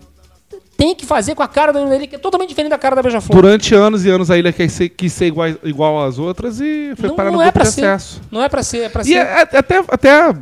tem 0.77 0.95
que 0.95 1.05
fazer 1.05 1.35
com 1.35 1.43
a 1.43 1.47
cara 1.47 1.71
da 1.71 1.81
Ilha, 1.95 2.07
que 2.07 2.15
é 2.15 2.19
totalmente 2.19 2.49
diferente 2.49 2.71
da 2.71 2.77
cara 2.77 2.95
da 2.95 3.01
Beija-Flor. 3.01 3.35
Durante 3.41 3.73
anos 3.75 4.05
e 4.05 4.09
anos 4.09 4.29
a 4.31 4.37
ilha 4.37 4.51
quis 4.51 4.71
ser, 4.71 4.89
quis 4.89 5.13
ser 5.13 5.27
igual, 5.27 5.47
igual 5.63 6.03
às 6.05 6.17
outras 6.19 6.59
e 6.59 6.93
foi 6.97 7.09
Não, 7.09 7.15
parar 7.15 7.29
no 7.31 7.37
não 7.37 7.41
é 7.41 7.45
grupo 7.45 7.59
pra 7.59 7.69
de 7.69 8.01
ser. 8.01 8.21
Não 8.31 8.41
é 8.43 8.49
pra 8.49 8.63
ser, 8.63 8.77
é 8.83 8.89
pra 8.89 9.01
E 9.01 9.05
ser. 9.05 9.13
é- 9.15 9.19
é- 9.53 9.57
até, 9.57 9.77
até 9.87 10.33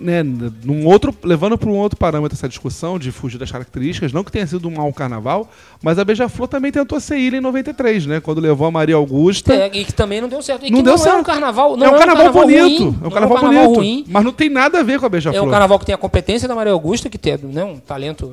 né, 0.00 0.22
num 0.64 0.86
outro, 0.86 1.14
levando 1.22 1.56
para 1.58 1.68
um 1.68 1.76
outro 1.76 1.98
parâmetro 1.98 2.36
essa 2.36 2.48
discussão 2.48 2.98
de 2.98 3.12
fugir 3.12 3.38
das 3.38 3.50
características, 3.52 4.12
não 4.12 4.24
que 4.24 4.32
tenha 4.32 4.46
sido 4.46 4.66
um 4.68 4.72
mau 4.72 4.92
carnaval, 4.92 5.48
mas 5.82 5.98
a 5.98 6.04
Beija-Flor 6.04 6.48
também 6.48 6.72
tentou 6.72 6.98
ser 6.98 7.18
ilha 7.18 7.36
em 7.36 7.40
93, 7.40 8.06
né? 8.06 8.20
Quando 8.20 8.40
levou 8.40 8.66
a 8.66 8.70
Maria 8.70 8.96
Augusta. 8.96 9.54
É, 9.54 9.70
e 9.72 9.84
que 9.84 9.92
também 9.92 10.20
não 10.20 10.28
deu 10.28 10.42
certo. 10.42 10.66
E 10.66 10.70
Não 10.70 10.78
que 10.78 10.82
deu 10.84 10.94
não 10.94 11.00
é 11.00 11.04
certo. 11.04 11.20
um 11.20 11.22
carnaval, 11.22 11.76
não 11.76 11.86
é 11.86 11.90
um 11.90 11.98
carnaval, 11.98 12.32
bonito. 12.32 12.60
ruim, 12.62 12.76
é 12.78 12.82
um 12.82 12.90
não 13.02 13.10
carnaval, 13.10 13.36
carnaval 13.38 13.64
bonito. 13.66 13.76
ruim. 13.78 14.04
Mas 14.08 14.24
não 14.24 14.32
tem 14.32 14.48
nada 14.48 14.80
a 14.80 14.82
ver 14.82 14.98
com 14.98 15.04
a 15.04 15.08
É 15.08 15.10
Beija-Flor. 15.10 15.46
um 15.46 15.50
carnaval 15.50 15.78
que 15.78 15.86
tem 15.86 15.94
a 15.94 15.98
competência 15.98 16.48
da 16.48 16.54
Maria 16.54 16.72
Augusta, 16.72 17.08
que 17.10 17.18
tem 17.18 17.36
né, 17.42 17.62
um 17.64 17.78
talento 17.78 18.32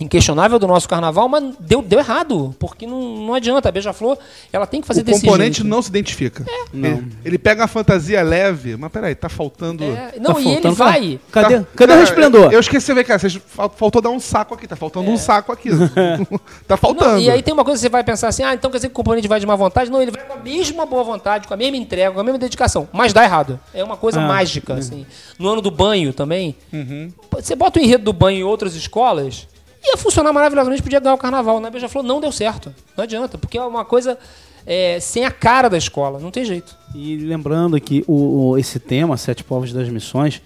inquestionável 0.00 0.58
do 0.58 0.66
nosso 0.66 0.88
carnaval, 0.88 1.28
mas 1.28 1.54
deu, 1.58 1.82
deu 1.82 1.98
errado, 1.98 2.54
porque 2.58 2.86
não, 2.86 3.00
não 3.26 3.34
adianta. 3.34 3.68
A 3.68 3.72
Beija-Flor, 3.72 4.16
ela 4.52 4.66
tem 4.66 4.80
que 4.80 4.86
fazer 4.86 5.00
o 5.00 5.04
desse 5.04 5.20
componente 5.22 5.56
jeito. 5.58 5.68
não 5.68 5.82
se 5.82 5.88
identifica. 5.88 6.44
Não. 6.72 6.88
Ele, 6.88 7.12
ele 7.24 7.38
pega 7.38 7.62
uma 7.62 7.68
fantasia 7.68 8.22
leve, 8.22 8.76
mas 8.76 8.90
peraí, 8.92 9.14
tá 9.14 9.28
faltando. 9.28 9.82
É, 9.84 10.14
não, 10.20 10.34
Tá 10.34 10.40
e 10.40 10.44
ele 10.44 10.52
faltando- 10.54 10.74
vai. 10.74 11.20
Cadê, 11.32 11.58
Tá- 11.60 11.66
cadê 11.74 11.92
o 11.92 11.96
Cara, 11.96 12.00
resplendor? 12.00 12.44
Eu, 12.46 12.52
eu 12.52 12.60
esqueci, 12.60 12.92
vem 12.94 13.04
cá, 13.04 13.18
vocês, 13.18 13.38
fal- 13.46 13.72
faltou 13.76 14.00
dar 14.00 14.10
um 14.10 14.20
saco 14.20 14.54
aqui, 14.54 14.66
tá 14.68 14.76
faltando 14.76 15.10
um 15.10 15.16
saco 15.16 15.50
aqui. 15.52 15.70
tá 16.66 16.76
faltando. 16.76 17.12
Não, 17.12 17.18
e 17.18 17.30
aí 17.30 17.42
tem 17.42 17.52
uma 17.52 17.64
coisa 17.64 17.78
que 17.78 17.82
você 17.82 17.88
vai 17.88 18.04
pensar 18.04 18.28
assim, 18.28 18.42
ah, 18.42 18.54
então 18.54 18.70
quer 18.70 18.78
dizer 18.78 18.88
que 18.88 18.92
o 18.92 18.96
componente 18.96 19.26
vai 19.28 19.40
de 19.40 19.46
má 19.46 19.56
vontade? 19.56 19.90
Não, 19.90 20.00
ele 20.00 20.10
vai 20.10 20.24
com 20.24 20.32
a 20.34 20.36
mesma 20.36 20.86
boa 20.86 21.02
vontade, 21.04 21.46
com 21.48 21.54
a 21.54 21.56
mesma 21.56 21.76
entrega, 21.76 22.12
com 22.12 22.20
a 22.20 22.24
mesma 22.24 22.38
dedicação, 22.38 22.88
mas 22.92 23.12
dá 23.12 23.24
errado. 23.24 23.58
É 23.74 23.82
uma 23.82 23.96
coisa 23.96 24.20
Ah, 24.20 24.26
mágica, 24.28 24.74
assim. 24.74 25.06
No 25.38 25.48
ano 25.48 25.60
do 25.60 25.70
banho 25.70 26.12
também, 26.12 26.54
Uhum. 26.72 27.10
você 27.30 27.54
bota 27.54 27.78
o 27.78 27.82
enredo 27.82 28.04
do 28.04 28.12
banho 28.12 28.38
em 28.38 28.44
outras 28.44 28.74
escolas, 28.74 29.46
ia 29.84 29.96
funcionar 29.96 30.32
maravilhosamente, 30.32 30.82
podia 30.82 31.00
ganhar 31.00 31.14
o 31.14 31.18
carnaval. 31.18 31.60
Na 31.60 31.70
Beija-Flor 31.70 32.02
não 32.04 32.20
deu 32.20 32.32
certo. 32.32 32.74
Não 32.96 33.04
adianta, 33.04 33.38
porque 33.38 33.56
é 33.58 33.62
uma 33.62 33.84
coisa 33.84 34.18
é, 34.66 34.98
sem 35.00 35.24
a 35.24 35.30
cara 35.30 35.68
da 35.68 35.78
escola, 35.78 36.18
não 36.18 36.30
tem 36.30 36.44
jeito. 36.44 36.76
E 36.94 37.16
lembrando 37.16 37.80
que 37.80 38.04
o, 38.06 38.50
o- 38.50 38.58
esse 38.58 38.78
tema, 38.78 39.16
Sete 39.16 39.42
Povos 39.44 39.72
das 39.72 39.88
Missões, 39.88 40.42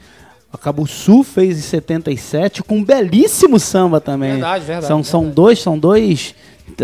a 0.52 0.58
Cabo 0.58 0.86
Sul 0.86 1.24
fez 1.24 1.58
em 1.58 1.62
77 1.62 2.62
com 2.62 2.76
um 2.78 2.84
belíssimo 2.84 3.58
samba 3.58 4.00
também. 4.00 4.32
Verdade, 4.32 4.64
verdade, 4.64 4.86
São, 4.86 5.02
são 5.02 5.20
verdade. 5.20 5.36
dois, 5.36 5.58
são 5.60 5.78
dois. 5.78 6.34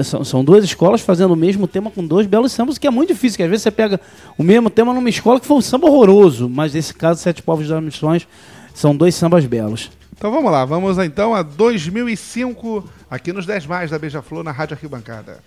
São, 0.05 0.23
são 0.25 0.45
duas 0.45 0.65
escolas 0.65 1.01
fazendo 1.01 1.33
o 1.33 1.37
mesmo 1.37 1.67
tema 1.67 1.91
com 1.91 2.07
dois 2.07 2.27
belos 2.27 2.53
sambas, 2.53 2.77
que 2.77 2.87
é 2.87 2.91
muito 2.91 3.09
difícil, 3.13 3.37
que 3.39 3.43
às 3.43 3.49
vezes 3.49 3.63
você 3.63 3.71
pega 3.71 3.99
o 4.37 4.43
mesmo 4.43 4.69
tema 4.69 4.93
numa 4.93 5.09
escola 5.09 5.41
que 5.41 5.47
foi 5.47 5.57
um 5.57 5.61
samba 5.63 5.87
horroroso, 5.89 6.49
mas 6.49 6.75
nesse 6.75 6.93
caso, 6.93 7.21
Sete 7.23 7.43
Povos 7.43 7.69
das 7.69 7.83
Missões, 7.83 8.27
são 8.75 8.95
dois 8.95 9.15
sambas 9.15 9.47
belos. 9.47 9.91
Então 10.19 10.33
vamos 10.33 10.51
lá, 10.51 10.65
vamos 10.65 10.99
então 10.99 11.33
a 11.33 11.43
2005, 11.43 12.91
aqui 13.09 13.33
nos 13.33 13.47
10 13.47 13.67
mais 13.67 13.93
da 13.93 14.01
Beija-Flor, 14.01 14.43
na 14.43 14.51
Rádio 14.51 14.75
Arquibancada. 14.75 15.39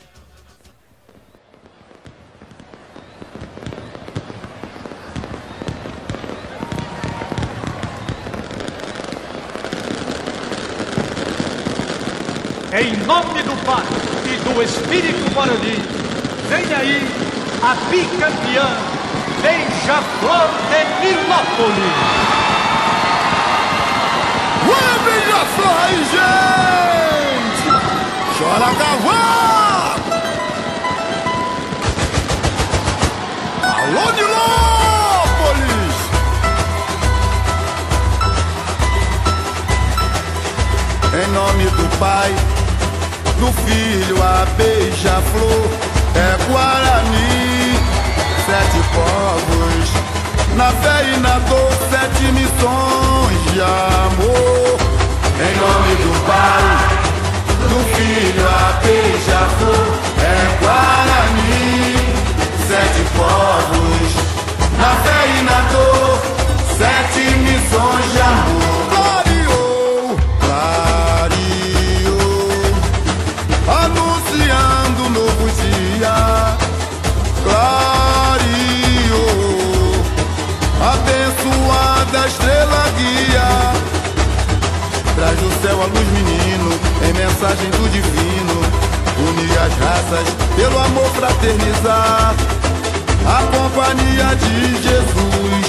Em 12.74 12.96
nome 13.06 13.44
do 13.44 13.66
Pai 13.66 13.84
e 14.24 14.38
do 14.40 14.64
Espírito 14.64 15.34
Guarani, 15.34 15.76
vem 16.48 16.74
aí 16.74 17.02
a 17.62 17.76
bicampeã 17.92 18.70
Beija-Flor 19.42 20.50
de 20.70 21.08
Nilópolis. 21.08 22.61
Ué, 24.68 24.86
beija-flor 25.06 25.78
aí, 25.86 26.00
gente! 26.14 27.66
Chora 28.38 28.70
cavalo! 28.76 29.32
Alô, 33.64 34.06
Nilópolis! 34.12 35.96
Em 41.14 41.28
nome 41.34 41.66
do 41.66 41.86
Pai, 41.98 42.32
do 43.40 43.52
Filho, 43.64 44.18
a 44.24 44.46
beija-flor 44.58 45.70
é 46.16 46.38
Guarani, 46.50 47.80
sete 48.46 48.80
povos. 48.94 49.90
Na 50.56 50.70
fé 50.72 51.14
e 51.14 51.18
na 51.18 51.40
dor, 51.40 51.72
sete 51.90 52.24
missões 52.32 53.54
de 53.54 53.62
a 85.82 85.86
luz, 85.86 86.08
menino, 86.14 86.70
em 87.02 87.14
mensagem 87.14 87.70
do 87.72 87.90
divino. 87.90 88.62
Unir 89.18 89.58
as 89.60 89.74
raças, 89.78 90.28
pelo 90.56 90.78
amor 90.80 91.10
fraternizar. 91.12 92.36
A 93.26 93.44
companhia 93.56 94.36
de 94.36 94.76
Jesus. 94.82 95.68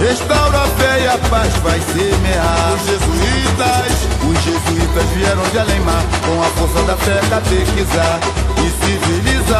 Restaura 0.00 0.58
a 0.62 0.68
fé 0.68 1.02
e 1.02 1.08
a 1.08 1.18
paz 1.28 1.52
vai 1.62 1.80
semear. 1.80 2.74
Os 2.74 2.82
jesuítas, 2.86 3.92
os 4.22 4.38
jesuítas 4.44 5.04
vieram 5.14 5.42
de 5.50 5.58
além-mar. 5.58 6.02
Com 6.26 6.42
a 6.42 6.46
força 6.56 6.82
da 6.86 6.96
fé 6.96 7.20
catequizar 7.28 8.20
e 8.56 8.70
civilizar. 8.84 9.58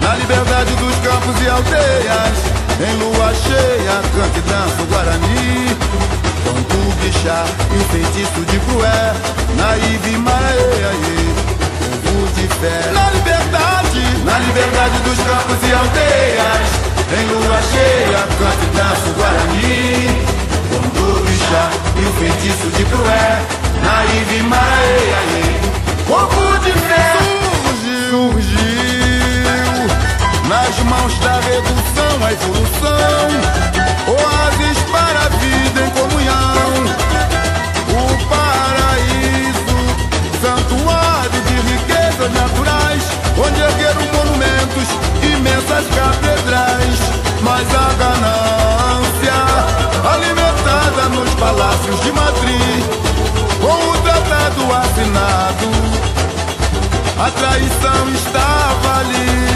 Na 0.00 0.14
liberdade 0.16 0.74
dos 0.74 0.94
campos 0.96 1.40
e 1.42 1.48
aldeias. 1.48 2.52
Em 2.80 2.96
lua 2.98 3.32
cheia, 3.34 4.02
cante 4.14 4.38
e 4.38 4.42
dança 4.42 4.82
o 4.82 4.86
Guarani. 4.86 6.21
Quanto 6.44 6.74
o 6.74 6.92
bichar 7.00 7.46
e 7.72 7.76
o 7.76 7.84
feitiço 7.90 8.40
de 8.50 8.58
crué 8.60 9.14
Naive 9.56 10.16
Maraê, 10.18 10.92
povo 11.76 12.28
de 12.34 12.48
fé. 12.60 12.90
Na 12.92 13.10
liberdade, 13.10 14.02
na 14.24 14.38
liberdade 14.38 14.98
dos 15.00 15.18
campos 15.18 15.58
e 15.68 15.72
aldeias. 15.72 16.68
Em 17.12 17.26
lua 17.26 17.60
cheia, 17.72 18.20
canta 18.38 18.64
e 18.64 18.66
dança 18.76 19.06
o 19.08 19.12
Guarani. 19.14 20.22
O 20.72 21.20
bichar 21.24 21.70
e 21.96 22.04
o 22.06 22.12
feitiço 22.14 22.68
de 22.76 22.84
crué 22.84 23.42
Naive 23.82 24.42
Maraê, 24.44 25.60
povo 26.06 26.58
de 26.60 26.72
fé. 26.72 27.16
Surgiu, 27.64 28.32
surgiu 28.32 29.88
Nas 30.48 30.78
mãos 30.84 31.18
da 31.18 31.40
redução, 31.40 32.26
a 32.26 32.32
evolução. 32.32 33.28
Oásis 34.06 34.78
para 34.90 35.31
O 37.88 38.04
paraíso 38.28 39.78
Santuário 40.40 41.40
de 41.42 41.54
riquezas 41.72 42.32
naturais 42.32 43.02
Onde 43.38 43.60
ergueram 43.60 44.04
monumentos 44.12 44.88
Imensas 45.22 45.86
catedrais 45.94 46.98
Mas 47.42 47.66
a 47.74 47.92
ganância 48.02 49.38
Alimentada 50.12 51.08
nos 51.10 51.30
palácios 51.34 52.00
de 52.02 52.12
Madrid 52.12 52.84
Com 53.60 53.90
o 53.90 53.96
tratado 54.02 54.62
assinado 54.74 56.12
a 57.24 57.30
traição 57.30 58.08
estava 58.14 58.98
ali. 58.98 59.51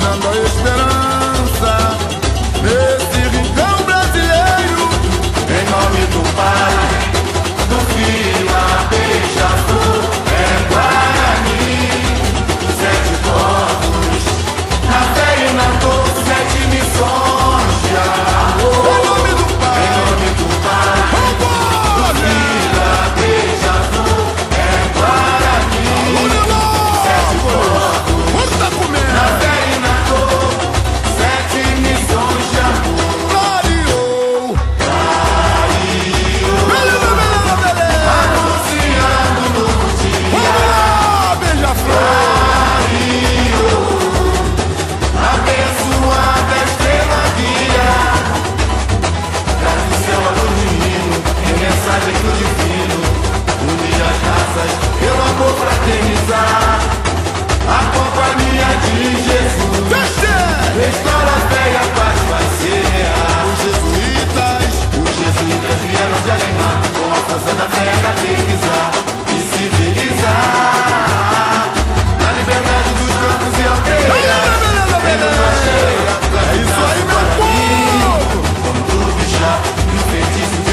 Bordando 0.00 0.28
a 0.28 0.89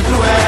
to 0.08 0.22
end. 0.22 0.47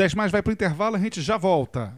10 0.00 0.14
mais 0.14 0.32
vai 0.32 0.40
para 0.40 0.48
o 0.48 0.54
intervalo, 0.54 0.96
a 0.96 0.98
gente 0.98 1.20
já 1.20 1.36
volta. 1.36 1.92